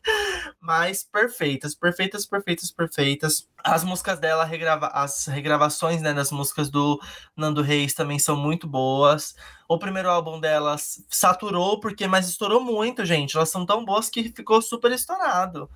mas 0.65 1.03
perfeitas, 1.03 1.75
perfeitas, 1.75 2.25
perfeitas, 2.25 2.71
perfeitas. 2.71 3.47
As 3.63 3.83
músicas 3.83 4.19
dela, 4.19 4.43
regrava 4.43 4.87
as 4.87 5.27
regravações 5.27 6.01
né, 6.01 6.13
das 6.13 6.31
músicas 6.31 6.69
do 6.71 6.99
Nando 7.35 7.61
Reis 7.61 7.93
também 7.93 8.17
são 8.17 8.35
muito 8.35 8.67
boas. 8.67 9.35
O 9.67 9.77
primeiro 9.77 10.09
álbum 10.09 10.39
delas 10.39 11.05
saturou, 11.07 11.79
porque 11.79 12.07
mas 12.07 12.27
estourou 12.27 12.61
muito, 12.61 13.05
gente. 13.05 13.35
Elas 13.35 13.49
são 13.49 13.65
tão 13.65 13.85
boas 13.85 14.09
que 14.09 14.29
ficou 14.29 14.61
super 14.61 14.91
estourado. 14.91 15.69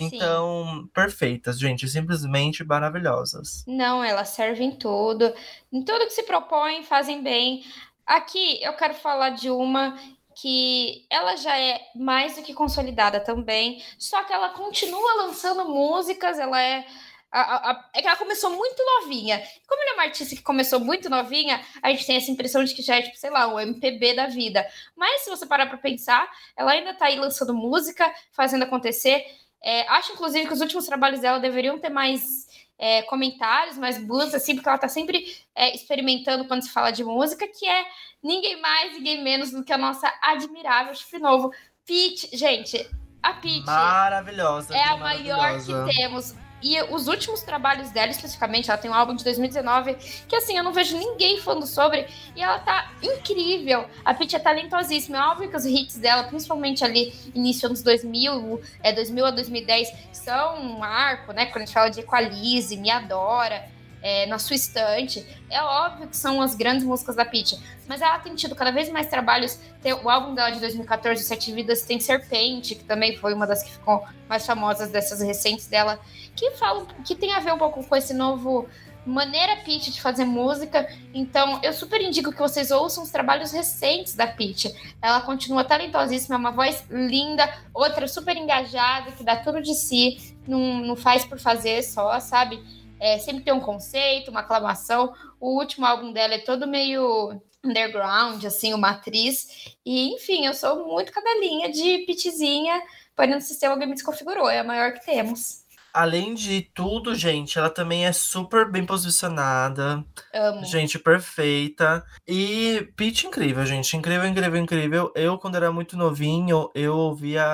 Então, 0.00 0.80
Sim. 0.80 0.86
perfeitas, 0.92 1.58
gente, 1.58 1.86
simplesmente 1.86 2.64
maravilhosas. 2.64 3.62
Não, 3.66 4.02
elas 4.02 4.30
servem 4.30 4.72
tudo. 4.72 5.32
Em 5.72 5.84
tudo 5.84 6.06
que 6.06 6.12
se 6.14 6.22
propõem, 6.24 6.82
fazem 6.82 7.22
bem. 7.22 7.64
Aqui 8.04 8.60
eu 8.62 8.72
quero 8.72 8.94
falar 8.94 9.30
de 9.30 9.50
uma 9.50 9.96
que 10.42 11.06
ela 11.08 11.36
já 11.36 11.56
é 11.56 11.80
mais 11.94 12.34
do 12.34 12.42
que 12.42 12.52
consolidada 12.52 13.20
também, 13.20 13.80
só 13.96 14.24
que 14.24 14.32
ela 14.32 14.48
continua 14.48 15.14
lançando 15.24 15.64
músicas, 15.68 16.36
ela 16.36 16.60
é. 16.60 16.84
A, 17.30 17.70
a, 17.70 17.90
é 17.94 18.02
que 18.02 18.08
ela 18.08 18.16
começou 18.16 18.50
muito 18.50 18.82
novinha. 18.84 19.40
Como 19.68 19.80
ela 19.80 19.92
é 19.92 19.94
uma 19.94 20.02
artista 20.02 20.34
que 20.34 20.42
começou 20.42 20.80
muito 20.80 21.08
novinha, 21.08 21.64
a 21.80 21.90
gente 21.92 22.04
tem 22.04 22.16
essa 22.16 22.30
impressão 22.30 22.64
de 22.64 22.74
que 22.74 22.82
já 22.82 22.96
é, 22.96 23.02
tipo, 23.02 23.16
sei 23.16 23.30
lá, 23.30 23.46
o 23.46 23.60
MPB 23.60 24.14
da 24.14 24.26
vida. 24.26 24.66
Mas 24.96 25.22
se 25.22 25.30
você 25.30 25.46
parar 25.46 25.66
para 25.66 25.78
pensar, 25.78 26.28
ela 26.56 26.72
ainda 26.72 26.92
tá 26.92 27.06
aí 27.06 27.16
lançando 27.16 27.54
música, 27.54 28.12
fazendo 28.32 28.64
acontecer. 28.64 29.24
É, 29.62 29.86
acho, 29.90 30.12
inclusive, 30.12 30.46
que 30.46 30.52
os 30.52 30.60
últimos 30.60 30.84
trabalhos 30.86 31.20
dela 31.20 31.38
deveriam 31.38 31.78
ter 31.78 31.88
mais 31.88 32.48
é, 32.76 33.00
comentários, 33.02 33.78
mais 33.78 33.96
blues, 33.96 34.34
assim, 34.34 34.56
porque 34.56 34.68
ela 34.68 34.76
tá 34.76 34.88
sempre 34.88 35.24
é, 35.54 35.72
experimentando 35.72 36.46
quando 36.46 36.62
se 36.62 36.70
fala 36.70 36.90
de 36.90 37.04
música, 37.04 37.46
que 37.46 37.64
é 37.64 37.86
ninguém 38.22 38.60
mais, 38.60 38.92
ninguém 38.92 39.22
menos 39.22 39.50
do 39.50 39.64
que 39.64 39.72
a 39.72 39.78
nossa 39.78 40.12
admirável 40.22 40.94
chifre 40.94 41.18
novo, 41.18 41.52
Pete. 41.86 42.36
Gente, 42.36 42.88
a 43.22 43.34
Pete. 43.34 43.66
Maravilhosa. 43.66 44.74
É 44.74 44.82
a 44.84 44.96
maior 44.96 45.58
que 45.60 45.94
temos. 45.94 46.34
E 46.62 46.80
os 46.80 47.08
últimos 47.08 47.42
trabalhos 47.42 47.90
dela, 47.90 48.12
especificamente, 48.12 48.70
ela 48.70 48.78
tem 48.78 48.88
um 48.88 48.94
álbum 48.94 49.16
de 49.16 49.24
2019, 49.24 49.94
que 50.28 50.36
assim, 50.36 50.56
eu 50.56 50.62
não 50.62 50.72
vejo 50.72 50.96
ninguém 50.96 51.40
falando 51.40 51.66
sobre, 51.66 52.06
e 52.36 52.40
ela 52.40 52.60
tá 52.60 52.92
incrível. 53.02 53.84
A 54.04 54.14
Pitty 54.14 54.36
é 54.36 54.38
talentosíssima. 54.38 55.18
É 55.18 55.20
óbvio 55.22 55.50
que 55.50 55.56
os 55.56 55.64
hits 55.64 55.98
dela, 55.98 56.22
principalmente 56.22 56.84
ali 56.84 57.12
início 57.34 57.66
anos 57.66 57.82
2000, 57.82 58.62
é 58.80 58.92
2000 58.92 59.26
a 59.26 59.30
2010, 59.32 59.92
são 60.12 60.60
um 60.60 60.78
marco, 60.78 61.32
né? 61.32 61.46
Quando 61.46 61.62
a 61.62 61.66
gente 61.66 61.74
fala 61.74 61.90
de 61.90 61.98
Equalize, 61.98 62.76
Me 62.76 62.90
Adora, 62.90 63.68
é, 64.02 64.26
na 64.26 64.38
sua 64.38 64.56
estante. 64.56 65.24
É 65.48 65.62
óbvio 65.62 66.08
que 66.08 66.16
são 66.16 66.42
as 66.42 66.54
grandes 66.54 66.84
músicas 66.84 67.16
da 67.16 67.24
Pitty, 67.24 67.58
mas 67.86 68.00
ela 68.00 68.18
tem 68.18 68.34
tido 68.34 68.54
cada 68.54 68.70
vez 68.70 68.90
mais 68.90 69.06
trabalhos. 69.06 69.58
Tem 69.80 69.92
o 69.92 70.10
álbum 70.10 70.34
dela 70.34 70.50
de 70.50 70.60
2014, 70.60 71.22
Sete 71.22 71.52
Vidas, 71.52 71.82
tem 71.82 72.00
Serpente, 72.00 72.74
que 72.74 72.84
também 72.84 73.16
foi 73.16 73.32
uma 73.32 73.46
das 73.46 73.62
que 73.62 73.70
ficou 73.70 74.04
mais 74.28 74.44
famosas 74.44 74.90
dessas 74.90 75.20
recentes 75.20 75.66
dela 75.66 76.00
que 76.34 76.50
falam 76.52 76.86
que 77.04 77.14
tem 77.14 77.32
a 77.32 77.40
ver 77.40 77.52
um 77.52 77.58
pouco 77.58 77.84
com 77.84 77.96
esse 77.96 78.14
novo 78.14 78.66
maneira 79.04 79.56
Pitch 79.56 79.88
de 79.88 80.00
fazer 80.00 80.24
música. 80.24 80.88
Então, 81.12 81.58
eu 81.62 81.72
super 81.72 82.00
indico 82.00 82.32
que 82.32 82.38
vocês 82.38 82.70
ouçam 82.70 83.02
os 83.02 83.10
trabalhos 83.10 83.52
recentes 83.52 84.14
da 84.14 84.26
Pitch. 84.26 84.66
Ela 85.00 85.20
continua 85.20 85.64
talentosíssima, 85.64 86.36
é 86.36 86.38
uma 86.38 86.52
voz 86.52 86.84
linda, 86.88 87.52
outra 87.74 88.06
super 88.06 88.36
engajada, 88.36 89.12
que 89.12 89.24
dá 89.24 89.36
tudo 89.36 89.60
de 89.60 89.74
si, 89.74 90.36
não, 90.46 90.76
não 90.80 90.96
faz 90.96 91.24
por 91.24 91.38
fazer 91.38 91.82
só, 91.82 92.18
sabe? 92.20 92.62
É, 93.02 93.18
sempre 93.18 93.42
tem 93.42 93.52
um 93.52 93.58
conceito, 93.58 94.30
uma 94.30 94.40
aclamação. 94.40 95.12
O 95.40 95.58
último 95.58 95.84
álbum 95.84 96.12
dela 96.12 96.34
é 96.34 96.38
todo 96.38 96.68
meio 96.68 97.42
underground, 97.64 98.44
assim, 98.44 98.72
uma 98.72 98.90
atriz. 98.90 99.74
E, 99.84 100.14
enfim, 100.14 100.46
eu 100.46 100.54
sou 100.54 100.86
muito 100.86 101.10
cadelinha 101.10 101.68
de 101.68 101.98
pitzinha, 102.06 102.80
porém 103.16 103.34
o 103.34 103.40
sistema 103.40 103.74
alguém 103.74 103.88
me 103.88 103.94
desconfigurou, 103.94 104.48
é 104.48 104.60
a 104.60 104.64
maior 104.64 104.92
que 104.92 105.04
temos. 105.04 105.61
Além 105.92 106.34
de 106.34 106.62
tudo, 106.74 107.14
gente, 107.14 107.58
ela 107.58 107.68
também 107.68 108.06
é 108.06 108.12
super 108.12 108.70
bem 108.70 108.86
posicionada. 108.86 110.02
Amo. 110.34 110.64
Gente, 110.64 110.98
perfeita. 110.98 112.02
E 112.26 112.90
pitch 112.96 113.24
incrível, 113.24 113.66
gente. 113.66 113.94
Incrível, 113.96 114.26
incrível, 114.26 114.58
incrível. 114.58 115.12
Eu, 115.14 115.36
quando 115.36 115.56
era 115.56 115.70
muito 115.70 115.96
novinho, 115.96 116.70
eu 116.74 116.96
ouvia. 116.96 117.44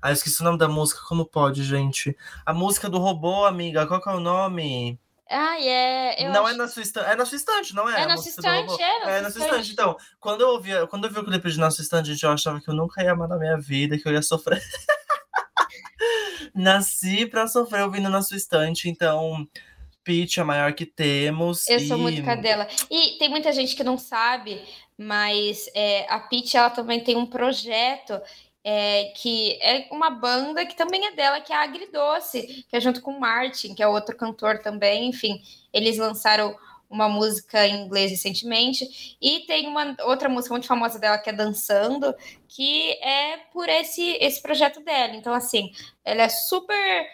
Ah, 0.00 0.12
esqueci 0.12 0.40
o 0.40 0.44
nome 0.44 0.56
da 0.56 0.68
música. 0.68 1.02
Como 1.06 1.26
pode, 1.26 1.62
gente? 1.62 2.16
A 2.46 2.54
música 2.54 2.88
do 2.88 2.98
robô, 2.98 3.44
amiga. 3.44 3.86
Qual 3.86 4.00
que 4.00 4.08
é 4.08 4.12
o 4.12 4.20
nome? 4.20 4.98
Ah, 5.30 5.60
é. 5.60 6.26
não 6.30 6.46
acho... 6.46 6.54
é 6.54 6.56
na 6.56 6.68
sua 6.68 6.82
estante, 6.82 7.06
é 7.06 7.16
na 7.16 7.26
sua 7.26 7.36
estante, 7.36 7.74
não 7.74 7.88
é? 7.88 8.02
É 8.02 8.06
na 8.06 8.16
sua 8.16 8.30
estante, 8.30 8.82
é. 8.82 9.18
é 9.18 9.20
na 9.20 9.30
sua 9.30 9.44
estante. 9.44 9.72
Então, 9.72 9.94
quando 10.18 10.40
eu 10.40 10.48
ouvia, 10.48 10.86
quando 10.86 11.04
eu 11.04 11.10
vi 11.10 11.18
o 11.18 11.24
clipe 11.24 11.50
de 11.50 11.58
Nossa 11.58 11.82
Estante, 11.82 12.16
eu 12.22 12.30
achava 12.30 12.60
que 12.62 12.70
eu 12.70 12.74
nunca 12.74 13.02
ia 13.02 13.12
amar 13.12 13.28
na 13.28 13.36
minha 13.36 13.58
vida, 13.58 13.98
que 13.98 14.08
eu 14.08 14.12
ia 14.12 14.22
sofrer. 14.22 14.62
Nasci 16.54 17.26
pra 17.26 17.46
sofrer 17.46 17.82
ouvindo 17.82 18.08
na 18.08 18.22
sua 18.22 18.36
estante, 18.36 18.88
então. 18.88 19.46
Pitch 20.04 20.38
é 20.38 20.40
a 20.40 20.44
maior 20.44 20.72
que 20.72 20.86
temos. 20.86 21.68
Eu 21.68 21.76
e... 21.76 21.86
sou 21.86 21.98
muito 21.98 22.22
cadela. 22.22 22.66
E 22.90 23.18
tem 23.18 23.28
muita 23.28 23.52
gente 23.52 23.76
que 23.76 23.84
não 23.84 23.98
sabe, 23.98 24.58
mas 24.96 25.68
é, 25.74 26.10
a 26.10 26.18
Pitch 26.18 26.54
ela 26.54 26.70
também 26.70 27.04
tem 27.04 27.14
um 27.14 27.26
projeto 27.26 28.18
é, 28.64 29.12
que 29.16 29.58
é 29.62 29.86
uma 29.90 30.10
banda 30.10 30.66
que 30.66 30.76
também 30.76 31.06
é 31.06 31.12
dela, 31.12 31.40
que 31.40 31.52
é 31.52 31.56
a 31.56 31.62
Agridoce, 31.62 32.66
que 32.68 32.76
é 32.76 32.80
junto 32.80 33.00
com 33.00 33.12
o 33.12 33.20
Martin, 33.20 33.74
que 33.74 33.82
é 33.82 33.86
outro 33.86 34.16
cantor 34.16 34.58
também. 34.58 35.08
Enfim, 35.08 35.40
eles 35.72 35.98
lançaram 35.98 36.56
uma 36.88 37.08
música 37.08 37.66
em 37.66 37.84
inglês 37.84 38.10
recentemente, 38.10 39.16
e 39.20 39.40
tem 39.40 39.66
uma 39.66 39.96
outra 40.04 40.28
música 40.28 40.54
muito 40.54 40.66
famosa 40.66 40.98
dela 40.98 41.18
que 41.18 41.30
é 41.30 41.32
Dançando, 41.32 42.14
que 42.48 42.92
é 43.02 43.38
por 43.52 43.68
esse, 43.68 44.16
esse 44.20 44.40
projeto 44.40 44.80
dela. 44.80 45.14
Então, 45.14 45.34
assim, 45.34 45.70
ela 46.04 46.22
é 46.22 46.28
super 46.28 47.06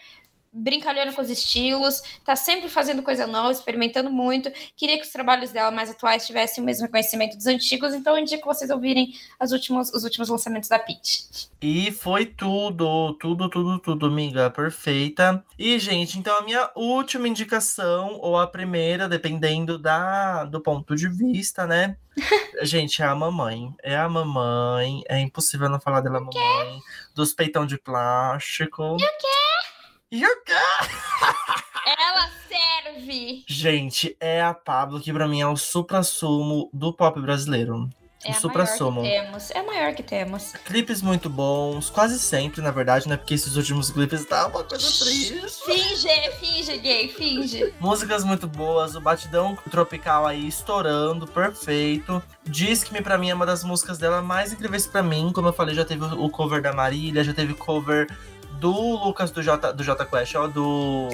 brincalhando 0.54 1.12
com 1.12 1.20
os 1.20 1.28
estilos, 1.28 2.00
tá 2.24 2.36
sempre 2.36 2.68
fazendo 2.68 3.02
coisa 3.02 3.26
nova, 3.26 3.50
experimentando 3.50 4.08
muito. 4.08 4.50
Queria 4.76 4.96
que 4.96 5.04
os 5.04 5.12
trabalhos 5.12 5.50
dela 5.50 5.72
mais 5.72 5.90
atuais 5.90 6.24
tivessem 6.24 6.62
o 6.62 6.64
mesmo 6.64 6.84
reconhecimento 6.84 7.36
dos 7.36 7.46
antigos, 7.46 7.92
então 7.92 8.16
eu 8.16 8.22
indico 8.22 8.46
vocês 8.46 8.70
ouvirem 8.70 9.12
as 9.38 9.50
últimos, 9.50 9.92
os 9.92 10.04
últimos 10.04 10.28
lançamentos 10.28 10.68
da 10.68 10.78
Pete. 10.78 11.26
E 11.60 11.90
foi 11.90 12.26
tudo, 12.26 13.14
tudo, 13.14 13.48
tudo, 13.48 13.78
tudo, 13.80 14.06
amiga, 14.06 14.48
perfeita. 14.50 15.44
E, 15.58 15.78
gente, 15.78 16.18
então 16.18 16.38
a 16.38 16.42
minha 16.42 16.70
última 16.76 17.26
indicação, 17.26 18.18
ou 18.20 18.38
a 18.38 18.46
primeira, 18.46 19.08
dependendo 19.08 19.78
da, 19.78 20.44
do 20.44 20.60
ponto 20.60 20.94
de 20.94 21.08
vista, 21.08 21.66
né? 21.66 21.96
gente, 22.62 23.02
é 23.02 23.06
a 23.06 23.14
mamãe. 23.14 23.74
É 23.82 23.96
a 23.96 24.08
mamãe. 24.08 25.02
É 25.08 25.18
impossível 25.18 25.68
não 25.68 25.80
falar 25.80 26.00
dela, 26.00 26.20
mamãe. 26.20 26.80
Dos 27.14 27.32
peitão 27.32 27.66
de 27.66 27.78
plástico. 27.78 28.82
E 28.82 29.04
o 29.04 29.18
quê? 29.18 29.53
Ela 31.84 32.30
serve! 32.48 33.44
Gente, 33.48 34.16
é 34.20 34.40
a 34.40 34.54
Pablo 34.54 35.00
que 35.00 35.12
pra 35.12 35.26
mim 35.26 35.40
é 35.40 35.46
o 35.46 35.56
supra-sumo 35.56 36.70
do 36.72 36.92
pop 36.92 37.20
brasileiro. 37.20 37.90
É 38.24 38.30
o 38.30 38.34
supra-sumo. 38.34 39.02
maior 39.02 39.12
que 39.12 39.22
temos. 39.22 39.50
É 39.50 39.58
a 39.58 39.62
maior 39.62 39.94
que 39.94 40.02
temos. 40.02 40.52
Clipes 40.64 41.02
muito 41.02 41.28
bons, 41.28 41.90
quase 41.90 42.18
sempre, 42.18 42.62
na 42.62 42.70
verdade, 42.70 43.06
né? 43.06 43.16
Porque 43.16 43.34
esses 43.34 43.56
últimos 43.56 43.90
clipes 43.90 44.24
tá 44.24 44.46
uma 44.46 44.64
coisa 44.64 44.86
triste. 45.04 45.40
Finge, 45.66 46.30
finge, 46.40 46.78
gay, 46.78 47.08
finge. 47.08 47.74
Músicas 47.78 48.24
muito 48.24 48.46
boas, 48.46 48.96
o 48.96 49.00
batidão 49.00 49.58
tropical 49.70 50.26
aí 50.26 50.46
estourando, 50.48 51.26
perfeito. 51.26 52.22
Diz 52.44 52.82
que 52.82 52.94
me 52.94 53.02
pra 53.02 53.18
mim 53.18 53.28
é 53.30 53.34
uma 53.34 53.44
das 53.44 53.62
músicas 53.62 53.98
dela 53.98 54.22
mais 54.22 54.52
incríveis 54.52 54.86
pra 54.86 55.02
mim. 55.02 55.30
Como 55.34 55.48
eu 55.48 55.52
falei, 55.52 55.74
já 55.74 55.84
teve 55.84 56.04
o 56.04 56.30
cover 56.30 56.62
da 56.62 56.72
Marília, 56.72 57.24
já 57.24 57.34
teve 57.34 57.52
cover 57.52 58.06
do 58.58 58.70
Lucas 59.04 59.30
do 59.30 59.42
J, 59.42 59.72
do 59.72 59.82
J 59.82 60.04
Quest, 60.06 60.34
ó, 60.34 60.46
do. 60.46 61.08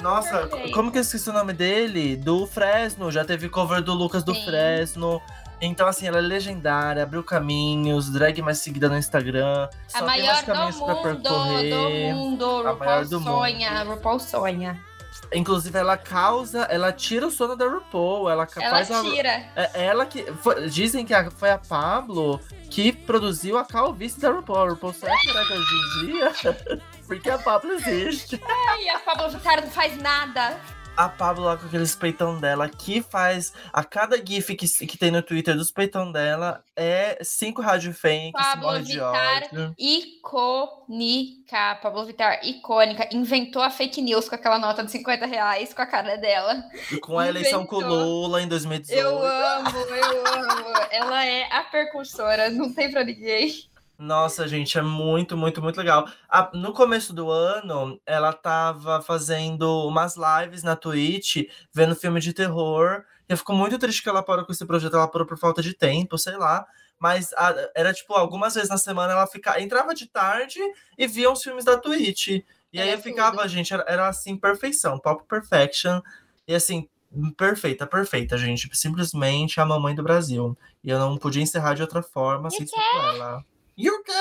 Nossa, 0.00 0.48
como 0.72 0.92
que 0.92 0.98
eu 0.98 1.02
esqueci 1.02 1.28
o 1.28 1.32
nome 1.32 1.52
dele? 1.52 2.16
Do 2.16 2.46
Fresno, 2.46 3.10
já 3.10 3.24
teve 3.24 3.48
cover 3.48 3.82
do 3.82 3.92
Lucas 3.94 4.22
do 4.22 4.34
Sim. 4.34 4.44
Fresno. 4.44 5.20
Então, 5.60 5.88
assim, 5.88 6.06
ela 6.06 6.18
é 6.18 6.20
legendária, 6.20 7.02
abriu 7.02 7.24
caminhos, 7.24 8.08
drag 8.10 8.40
mais 8.40 8.58
seguida 8.58 8.88
no 8.88 8.96
Instagram. 8.96 9.68
A 9.92 10.02
maior 10.02 10.36
do 10.36 10.46
caminhos 10.46 10.76
pra 10.76 10.94
mundo, 10.94 11.16
do 11.16 11.22
percorrer. 11.22 12.14
mundo. 12.14 12.62
RuPaul 12.62 13.04
sonha, 13.06 13.82
RuPaul 13.82 14.20
sonha. 14.20 14.87
Inclusive, 15.32 15.78
ela 15.78 15.96
causa, 15.96 16.62
ela 16.70 16.90
tira 16.92 17.26
o 17.26 17.30
sono 17.30 17.54
da 17.54 17.66
RuPaul. 17.66 18.30
Ela, 18.30 18.48
Ela 18.56 18.70
faz 18.70 18.90
a. 18.90 19.02
tira. 19.02 19.28
É 19.56 19.84
ela 19.86 20.06
que. 20.06 20.22
foi- 20.42 20.68
dizem 20.70 21.04
que 21.04 21.12
a- 21.12 21.30
foi 21.30 21.50
a 21.50 21.58
Pablo 21.58 22.40
que 22.70 22.92
produziu 22.92 23.58
a 23.58 23.64
calvície 23.64 24.20
da 24.20 24.30
RuPaul. 24.30 24.58
A 24.58 24.68
RuPaul 24.70 24.92
que 24.92 25.00
será 25.00 25.16
que 25.18 25.52
hoje 25.52 25.74
em 25.74 26.06
dia? 26.06 26.32
Porque 27.06 27.30
a 27.30 27.38
Pablo 27.38 27.72
existe. 27.72 28.40
Ai, 28.46 28.88
a 28.90 28.98
Pablo 29.00 29.30
Vittar 29.30 29.60
não 29.62 29.70
faz 29.70 29.96
nada. 30.00 30.58
A 30.98 31.08
Pablo 31.08 31.44
lá 31.44 31.56
com 31.56 31.66
aqueles 31.66 31.94
peitão 31.94 32.40
dela, 32.40 32.68
que 32.68 33.00
faz. 33.00 33.52
A 33.72 33.84
cada 33.84 34.16
GIF 34.16 34.56
que, 34.56 34.66
que 34.84 34.98
tem 34.98 35.12
no 35.12 35.22
Twitter 35.22 35.54
dos 35.54 35.70
peitão 35.70 36.10
dela 36.10 36.64
é 36.74 37.22
cinco 37.22 37.62
rádio 37.62 37.94
se 37.94 38.32
Pablo 38.32 38.82
Vittar. 38.82 39.48
Icônica. 39.78 41.78
Pablo 41.80 42.04
Vittar, 42.04 42.44
icônica. 42.44 43.08
Inventou 43.12 43.62
a 43.62 43.70
fake 43.70 44.02
news 44.02 44.28
com 44.28 44.34
aquela 44.34 44.58
nota 44.58 44.82
de 44.82 44.90
50 44.90 45.24
reais 45.24 45.72
com 45.72 45.82
a 45.82 45.86
cara 45.86 46.16
dela. 46.16 46.64
E 46.90 46.98
com 46.98 47.16
a 47.16 47.28
eleição 47.28 47.64
com. 47.64 47.78
Lula 47.78 48.42
em 48.42 48.48
2018. 48.48 49.00
Eu 49.00 49.24
amo, 49.24 49.70
eu 49.70 50.26
amo. 50.26 50.64
Ela 50.90 51.24
é 51.24 51.44
a 51.52 51.62
percursora, 51.62 52.50
não 52.50 52.74
tem 52.74 52.90
pra 52.90 53.04
ninguém. 53.04 53.70
Nossa, 53.98 54.46
gente, 54.46 54.78
é 54.78 54.82
muito, 54.82 55.36
muito, 55.36 55.60
muito 55.60 55.76
legal. 55.76 56.08
A- 56.28 56.50
no 56.54 56.72
começo 56.72 57.12
do 57.12 57.30
ano, 57.30 58.00
ela 58.06 58.32
tava 58.32 59.02
fazendo 59.02 59.86
umas 59.88 60.14
lives 60.16 60.62
na 60.62 60.76
Twitch, 60.76 61.48
vendo 61.72 61.96
filme 61.96 62.20
de 62.20 62.32
terror. 62.32 63.02
E 63.28 63.32
eu 63.32 63.36
fico 63.36 63.52
muito 63.54 63.76
triste 63.76 64.02
que 64.02 64.08
ela 64.08 64.22
parou 64.22 64.44
com 64.46 64.52
esse 64.52 64.64
projeto, 64.64 64.94
ela 64.94 65.08
parou 65.08 65.26
por 65.26 65.36
falta 65.36 65.60
de 65.60 65.74
tempo, 65.74 66.16
sei 66.16 66.36
lá. 66.36 66.64
Mas 66.98 67.32
a- 67.34 67.54
era 67.74 67.92
tipo, 67.92 68.14
algumas 68.14 68.54
vezes 68.54 68.70
na 68.70 68.78
semana 68.78 69.12
ela 69.14 69.26
fica, 69.26 69.60
entrava 69.60 69.92
de 69.94 70.06
tarde 70.06 70.60
e 70.96 71.06
via 71.08 71.30
os 71.30 71.42
filmes 71.42 71.64
da 71.64 71.76
Twitch. 71.76 72.28
E 72.72 72.80
aí 72.80 72.90
É 72.90 72.94
eu 72.94 72.98
ficava, 73.00 73.38
tudo. 73.38 73.48
gente, 73.48 73.74
era, 73.74 73.84
era 73.88 74.06
assim, 74.08 74.36
perfeição, 74.36 74.96
pop 74.98 75.24
perfection. 75.28 76.00
E 76.46 76.54
assim, 76.54 76.88
perfeita, 77.36 77.84
perfeita, 77.86 78.38
gente. 78.38 78.68
Simplesmente 78.76 79.60
a 79.60 79.66
mamãe 79.66 79.94
do 79.94 80.02
Brasil. 80.04 80.56
E 80.84 80.90
eu 80.90 80.98
não 81.00 81.16
podia 81.18 81.42
encerrar 81.42 81.74
de 81.74 81.82
outra 81.82 82.00
forma 82.02 82.48
sem 82.48 82.64
ser 82.66 82.76
com 82.76 82.98
ela. 83.00 83.44
E 83.78 83.88
o 83.88 84.02
quê? 84.02 84.12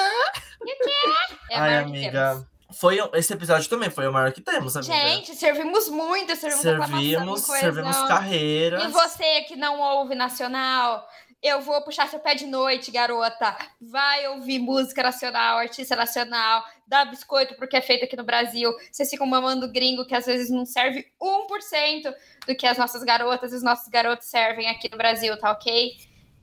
É 1.50 1.58
Ai, 1.58 1.70
que 1.70 1.90
amiga. 1.90 2.48
Foi, 2.74 3.00
esse 3.14 3.34
episódio 3.34 3.68
também 3.68 3.90
foi 3.90 4.08
o 4.08 4.14
maior 4.14 4.32
que 4.32 4.42
temos, 4.42 4.78
amiga. 4.78 4.94
Gente, 4.94 5.34
servimos 5.34 5.90
muito, 5.90 6.36
servimos 6.36 6.62
servimos, 6.62 7.42
servimos 7.42 7.98
carreiras. 8.04 8.84
E 8.84 8.88
você 8.90 9.42
que 9.44 9.56
não 9.56 9.80
ouve 9.80 10.14
nacional, 10.14 11.08
eu 11.42 11.62
vou 11.62 11.82
puxar 11.82 12.08
seu 12.08 12.20
pé 12.20 12.36
de 12.36 12.46
noite, 12.46 12.92
garota. 12.92 13.58
Vai 13.82 14.28
ouvir 14.28 14.60
música 14.60 15.02
nacional, 15.02 15.58
artista 15.58 15.96
nacional, 15.96 16.64
dá 16.86 17.06
biscoito 17.06 17.56
porque 17.56 17.78
é 17.78 17.82
feito 17.82 18.06
aqui 18.06 18.16
no 18.16 18.24
Brasil. 18.24 18.72
Vocês 18.92 19.10
ficam 19.10 19.26
mamando 19.26 19.72
gringo 19.72 20.06
que 20.06 20.14
às 20.14 20.28
vezes 20.28 20.52
não 20.52 20.66
serve 20.66 21.08
1% 21.20 22.14
do 22.46 22.56
que 22.56 22.68
as 22.68 22.78
nossas 22.78 23.02
garotas 23.02 23.54
e 23.54 23.56
os 23.56 23.64
nossos 23.64 23.88
garotos 23.88 24.28
servem 24.28 24.70
aqui 24.70 24.88
no 24.92 24.98
Brasil, 24.98 25.36
tá 25.40 25.52
ok? 25.52 25.96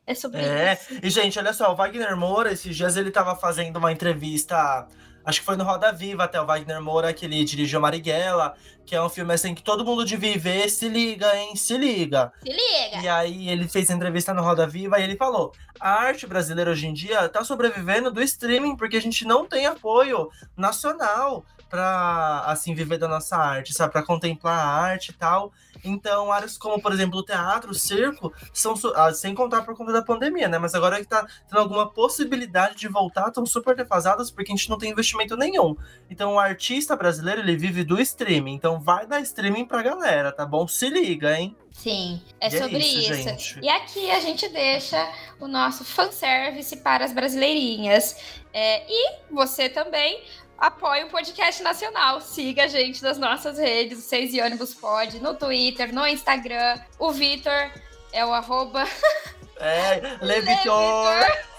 É 0.07 0.15
sobre 0.15 0.41
É, 0.41 0.75
isso. 0.75 1.01
e 1.03 1.11
gente, 1.11 1.39
olha 1.39 1.53
só, 1.53 1.73
o 1.73 1.77
Wagner 1.77 2.17
Moura, 2.17 2.53
esses 2.53 2.77
dias 2.77 2.97
ele 2.97 3.11
tava 3.11 3.35
fazendo 3.37 3.77
uma 3.77 3.91
entrevista, 3.91 4.87
acho 5.25 5.41
que 5.41 5.47
foi 5.47 5.57
no 5.57 5.65
Roda 5.65 5.93
Viva 5.93 6.25
até, 6.25 6.41
o 6.41 6.45
Wagner 6.47 6.81
Moura, 6.83 7.13
que 7.13 7.25
ele 7.25 7.43
dirigiu 7.45 7.81
Marighella, 7.81 8.55
que 8.85 8.95
é 8.95 9.03
um 9.03 9.09
filme 9.09 9.33
assim 9.33 9.55
que 9.55 9.63
todo 9.63 9.85
mundo 9.85 10.05
devia 10.05 10.39
ver, 10.39 10.69
se 10.69 10.89
liga, 10.89 11.35
hein, 11.37 11.57
se 11.57 11.77
liga. 11.77 12.33
Se 12.43 12.51
liga! 12.51 13.03
E 13.03 13.09
aí 13.09 13.49
ele 13.49 13.69
fez 13.69 13.91
entrevista 13.91 14.35
no 14.35 14.43
Roda 14.43 14.67
Viva 14.67 14.99
e 14.99 15.03
ele 15.03 15.17
falou: 15.17 15.53
a 15.81 15.91
arte 15.91 16.27
brasileira 16.27 16.71
hoje 16.71 16.87
em 16.87 16.93
dia 16.93 17.29
tá 17.29 17.43
sobrevivendo 17.45 18.11
do 18.11 18.23
streaming 18.23 18.77
porque 18.77 18.97
a 18.97 19.03
gente 19.03 19.25
não 19.25 19.47
tem 19.47 19.67
apoio 19.67 20.31
nacional 20.57 21.45
pra 21.75 22.45
assim 22.47 22.73
viver 22.73 22.99
da 22.99 23.09
nossa 23.09 23.37
arte, 23.37 23.75
sabe, 23.75 23.93
Pra 23.93 24.03
contemplar 24.03 24.57
a 24.57 24.69
arte 24.69 25.11
e 25.11 25.15
tal. 25.15 25.53
Então, 25.85 26.33
áreas 26.33 26.57
como, 26.57 26.81
por 26.81 26.93
exemplo, 26.93 27.19
o 27.19 27.23
teatro, 27.23 27.73
o 27.73 27.75
circo, 27.75 28.33
são 28.53 28.75
ah, 28.95 29.13
sem 29.13 29.35
contar 29.35 29.63
por 29.63 29.77
conta 29.77 29.93
da 29.93 30.01
pandemia, 30.01 30.49
né? 30.49 30.57
Mas 30.57 30.75
agora 30.75 30.99
que 30.99 31.07
tá 31.07 31.27
tendo 31.49 31.59
alguma 31.59 31.91
possibilidade 31.91 32.77
de 32.77 32.89
voltar, 32.89 33.29
estão 33.29 33.45
super 33.45 33.77
defasadas 33.77 34.31
porque 34.31 34.51
a 34.51 34.57
gente 34.57 34.71
não 34.71 34.79
tem 34.79 34.93
investimento 34.93 35.37
nenhum. 35.37 35.77
Então, 36.09 36.35
o 36.35 36.39
artista 36.39 36.97
brasileiro, 36.97 37.41
ele 37.43 37.57
vive 37.57 37.85
do 37.85 38.01
streaming. 38.01 38.55
Então, 38.55 38.74
vai 38.81 39.07
dar 39.07 39.21
streaming 39.21 39.65
pra 39.65 39.83
galera, 39.83 40.33
tá 40.33 40.45
bom? 40.47 40.67
Se 40.67 40.89
liga, 40.89 41.39
hein? 41.39 41.57
Sim, 41.73 42.23
é 42.41 42.49
E 42.49 42.57
é 42.57 42.59
sobre 42.63 42.79
isso, 42.79 43.13
isso. 43.13 43.15
gente. 43.15 43.59
E 43.61 43.69
aqui 43.69 44.11
a 44.11 44.21
gente 44.21 44.49
deixa 44.49 45.11
o 45.41 45.49
nosso 45.49 45.85
fanservice 45.85 46.77
para 46.77 47.05
as 47.05 47.13
brasileirinhas. 47.13 48.17
É, 48.53 48.85
e 48.89 49.13
você 49.31 49.69
também 49.69 50.23
apoia 50.57 51.07
o 51.07 51.11
podcast 51.11 51.63
nacional. 51.63 52.21
Siga 52.21 52.65
a 52.65 52.69
gente 52.69 53.03
nas 53.03 53.19
nossas 53.19 53.59
redes, 53.59 53.99
o 53.99 54.03
Seis 54.03 54.33
e 54.33 54.41
Ônibus 54.41 54.75
Pod, 54.75 55.19
no 55.21 55.35
Twitter, 55.35 55.93
no 55.95 56.07
Instagram. 56.07 56.81
O 56.99 57.11
Vitor 57.11 57.71
é 58.13 58.25
o 58.25 58.33
arroba 58.33 58.85
É, 59.59 60.19
Levitor. 60.21 61.15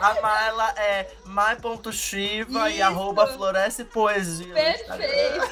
A 0.00 0.18
Marla 0.22 0.70
é 0.78 1.10
mai.shiva 1.26 2.70
e 2.70 2.80
arroba 2.80 3.26
floresce 3.26 3.84
poesia. 3.84 4.54
Perfeito, 4.54 5.50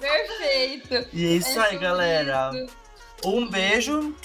perfeito. 0.00 1.08
E 1.12 1.26
é 1.26 1.30
isso 1.32 1.60
É 1.60 1.66
aí, 1.66 1.78
galera. 1.78 2.50
Um 3.22 3.46
beijo. 3.50 4.16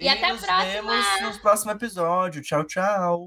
E 0.00 0.08
até 0.08 0.30
a 0.30 0.32
nos 0.32 0.40
próxima. 0.44 0.64
vemos 0.72 1.20
no 1.20 1.38
próximo 1.40 1.72
episódio. 1.72 2.40
Tchau, 2.42 2.64
tchau. 2.64 3.26